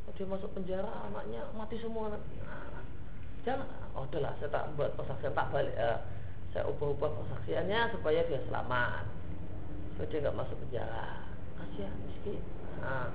kalau 0.02 0.14
dia 0.18 0.26
masuk 0.26 0.50
penjara 0.58 0.90
anaknya 1.06 1.46
mati 1.54 1.78
semua 1.78 2.10
nanti. 2.18 2.36
Jangan, 3.40 3.68
oh 3.96 4.04
udahlah 4.04 4.36
saya 4.36 4.52
tak 4.52 4.64
buat 4.76 4.92
persaksian 5.00 5.32
tak 5.32 5.48
balik, 5.48 5.72
eh, 5.72 5.98
saya 6.52 6.68
ubah-ubah 6.68 7.10
persaksiannya 7.24 7.94
supaya 7.94 8.20
dia 8.28 8.40
selamat, 8.50 9.04
supaya 9.94 10.06
dia 10.12 10.18
nggak 10.26 10.38
masuk 10.38 10.56
penjara. 10.66 11.08
Kasihan 11.56 11.94
miskin. 12.04 12.40
Nah. 12.84 13.08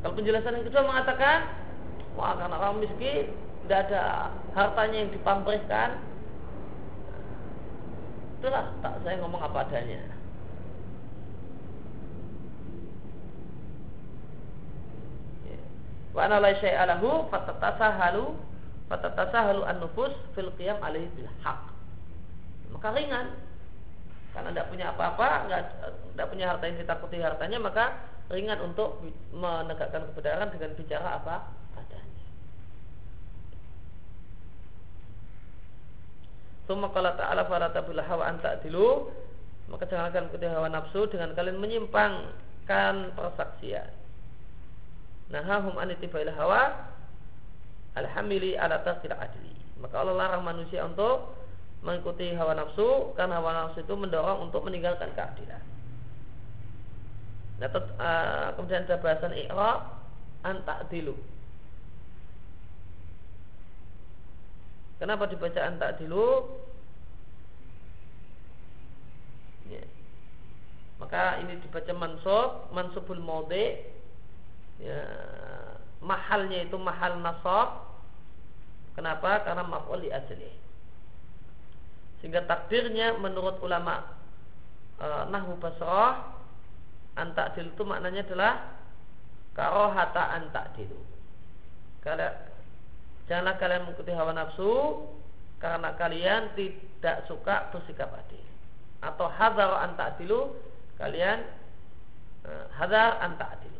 Kalau 0.00 0.16
penjelasan 0.16 0.56
yang 0.56 0.66
kedua 0.66 0.82
mengatakan, 0.88 1.38
wah 2.16 2.32
karena 2.38 2.56
orang 2.56 2.80
miskin 2.80 3.36
tidak 3.66 3.80
ada 3.90 4.32
hartanya 4.56 4.96
yang 5.06 5.12
dipamrihkan, 5.12 6.00
itulah 8.40 8.72
tak 8.80 8.94
saya 9.04 9.20
ngomong 9.20 9.42
apa 9.44 9.68
adanya. 9.68 10.09
Wa 16.10 16.20
ana 16.26 16.42
la 16.42 16.52
syai'a 16.58 16.84
lahu 16.90 17.30
fatatasahalu 17.30 18.34
fatatasahalu 18.90 19.62
an-nufus 19.62 20.14
fil 20.34 20.50
qiyam 20.58 20.78
alaihi 20.82 21.06
bil 21.14 21.30
haq 21.46 21.70
maka 22.70 22.88
ringan. 22.94 23.26
Karena 24.30 24.54
tidak 24.54 24.70
punya 24.70 24.94
apa-apa 24.94 25.50
tidak 26.14 26.26
punya 26.30 26.44
harta 26.54 26.64
yang 26.70 26.78
ditakuti 26.78 27.18
hartanya 27.18 27.58
maka 27.58 27.98
ringan 28.30 28.62
untuk 28.62 29.02
menegakkan 29.34 30.06
kebenaran 30.14 30.54
dengan 30.54 30.70
bicara 30.78 31.18
apa 31.18 31.50
adanya. 31.74 32.26
Suma 36.70 36.94
kala 36.94 37.18
ta'ala 37.18 37.42
fala 37.50 37.74
tabil 37.74 37.98
hawa 37.98 38.30
an 38.30 38.38
ta'dilu. 38.38 39.10
Maka 39.70 39.86
jangan 39.86 40.10
kalian 40.10 40.30
ikuti 40.34 40.46
hawa 40.50 40.66
nafsu 40.66 41.06
dengan 41.10 41.30
kalian 41.34 41.62
menyimpangkan 41.62 43.14
persaksian 43.14 43.99
nahahum 45.30 45.78
an 45.78 45.94
ittibail 45.94 46.30
hawa 46.34 46.90
alhamili 47.94 48.58
ala 48.58 48.82
tasir 48.82 49.14
adli. 49.14 49.54
Maka 49.80 50.02
Allah 50.02 50.14
larang 50.18 50.44
manusia 50.44 50.84
untuk 50.84 51.38
mengikuti 51.80 52.36
hawa 52.36 52.52
nafsu 52.52 53.16
karena 53.16 53.40
hawa 53.40 53.50
nafsu 53.66 53.80
itu 53.80 53.94
mendorong 53.96 54.50
untuk 54.50 54.60
meninggalkan 54.66 55.08
keadilan. 55.16 55.62
Nah, 57.60 57.68
uh, 57.72 58.46
kemudian 58.56 58.84
ada 58.88 59.00
bahasan 59.00 59.36
i'rab 59.36 60.00
an 60.44 60.64
ta'dilu. 60.64 61.16
Kenapa 65.00 65.28
dibaca 65.28 65.60
an 65.60 65.76
ta'dilu? 65.80 66.28
Ya. 69.72 69.84
Maka 71.00 71.40
ini 71.40 71.56
dibaca 71.64 71.92
mansub, 71.96 72.48
mansubul 72.76 73.20
maudhi 73.20 73.80
ya, 74.80 75.00
mahalnya 76.00 76.64
itu 76.64 76.76
mahal 76.80 77.20
nasab. 77.20 77.86
Kenapa? 78.96 79.44
Karena 79.46 79.64
maf'ul 79.64 80.08
asli 80.10 80.60
sehingga 82.20 82.44
takdirnya 82.44 83.16
menurut 83.16 83.56
ulama 83.64 84.04
e, 85.00 85.06
nahwu 85.32 85.56
basrah 85.56 86.36
antakdil 87.16 87.72
itu 87.72 87.82
maknanya 87.82 88.22
adalah 88.28 88.52
karohata 89.56 90.36
antakdil 90.36 90.92
kalian 92.04 92.32
janganlah 93.24 93.56
kalian 93.56 93.82
mengikuti 93.88 94.12
hawa 94.12 94.36
nafsu 94.36 94.72
karena 95.60 95.92
kalian 96.00 96.56
tidak 96.56 97.28
suka 97.28 97.68
bersikap 97.68 98.08
adil. 98.16 98.40
Atau 99.04 99.28
hadar 99.28 99.84
antakdilu 99.84 100.56
kalian 101.00 101.40
e, 102.44 102.50
hadar 102.76 103.16
antakdil 103.24 103.72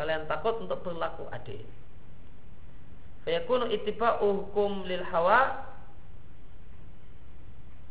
Kalian 0.00 0.24
takut 0.24 0.56
untuk 0.64 0.80
berlaku 0.80 1.28
adil. 1.28 1.60
Fayakunu 3.28 3.68
ittiba'u 3.68 4.48
hukum 4.48 4.88
lil 4.88 5.04
hawa 5.04 5.68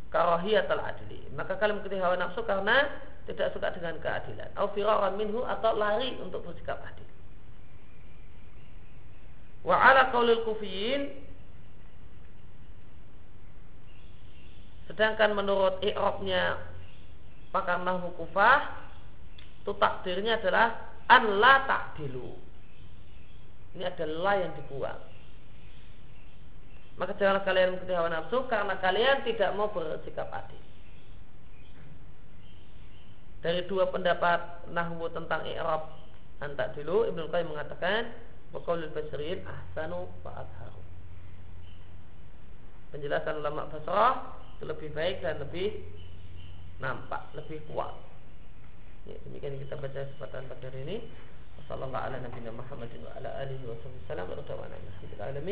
karahiyatul 0.10 0.82
adli. 0.82 1.22
Maka 1.38 1.62
kalian 1.62 1.78
mengikuti 1.78 2.01
hawa 2.01 2.18
nafsu 2.18 2.41
karena 2.49 2.89
tidak 3.30 3.53
suka 3.53 3.70
dengan 3.78 4.01
keadilan. 4.01 4.49
Au 4.57 4.74
firaran 4.74 5.22
minhu 5.22 5.45
atau 5.45 5.78
lari 5.78 6.18
untuk 6.18 6.41
bersikap 6.49 6.82
adil. 6.82 7.05
Wa 9.62 9.78
ala 9.78 10.10
qaulil 10.10 10.41
kufiyin 10.49 11.14
sedangkan 14.89 15.38
menurut 15.38 15.78
i'rabnya 15.86 16.57
pakar 17.53 17.78
nahwu 17.86 18.10
kufah 18.18 18.66
itu 19.62 19.78
takdirnya 19.78 20.41
adalah 20.41 20.88
an 21.10 21.24
la 21.41 21.66
ta'dilu. 21.66 22.30
Ini 23.78 23.84
adalah 23.86 24.34
yang 24.38 24.53
dibuang. 24.57 25.01
Maka 26.99 27.16
janganlah 27.16 27.43
kalian 27.47 27.74
mengikuti 27.74 27.95
hawa 27.95 28.10
nafsu 28.12 28.38
karena 28.51 28.76
kalian 28.84 29.24
tidak 29.24 29.55
mau 29.55 29.72
bersikap 29.72 30.28
adil. 30.30 30.60
Dari 33.39 33.64
dua 33.72 33.88
pendapat 33.88 34.68
nahwu 34.76 35.07
tentang 35.16 35.47
i'rab 35.47 35.95
antak 36.43 36.76
dulu 36.76 37.07
Ibnu 37.07 37.32
Qayyim 37.32 37.55
mengatakan 37.55 38.12
Waqaulul 38.49 38.91
basirin 38.91 39.45
ahsanu 39.45 40.10
wa. 40.26 40.43
Penjelasan 42.89 43.45
ulama 43.45 43.70
Basrah 43.70 44.41
lebih 44.66 44.89
baik 44.97 45.22
dan 45.22 45.38
lebih 45.38 45.78
nampak, 46.82 47.22
lebih 47.38 47.62
kuat. 47.70 47.93
Ya, 49.10 49.18
demikian 49.26 49.57
kita 49.57 49.74
baca 49.74 50.05
kesempatan 50.05 50.45
pada 50.45 50.70
hari 50.70 50.86
ini. 50.86 51.01
Assalamualaikum 51.66 52.30
warahmatullahi 52.30 52.53
wabarakatuh. 52.53 52.70
Alhamdulillahirabbil 54.70 55.49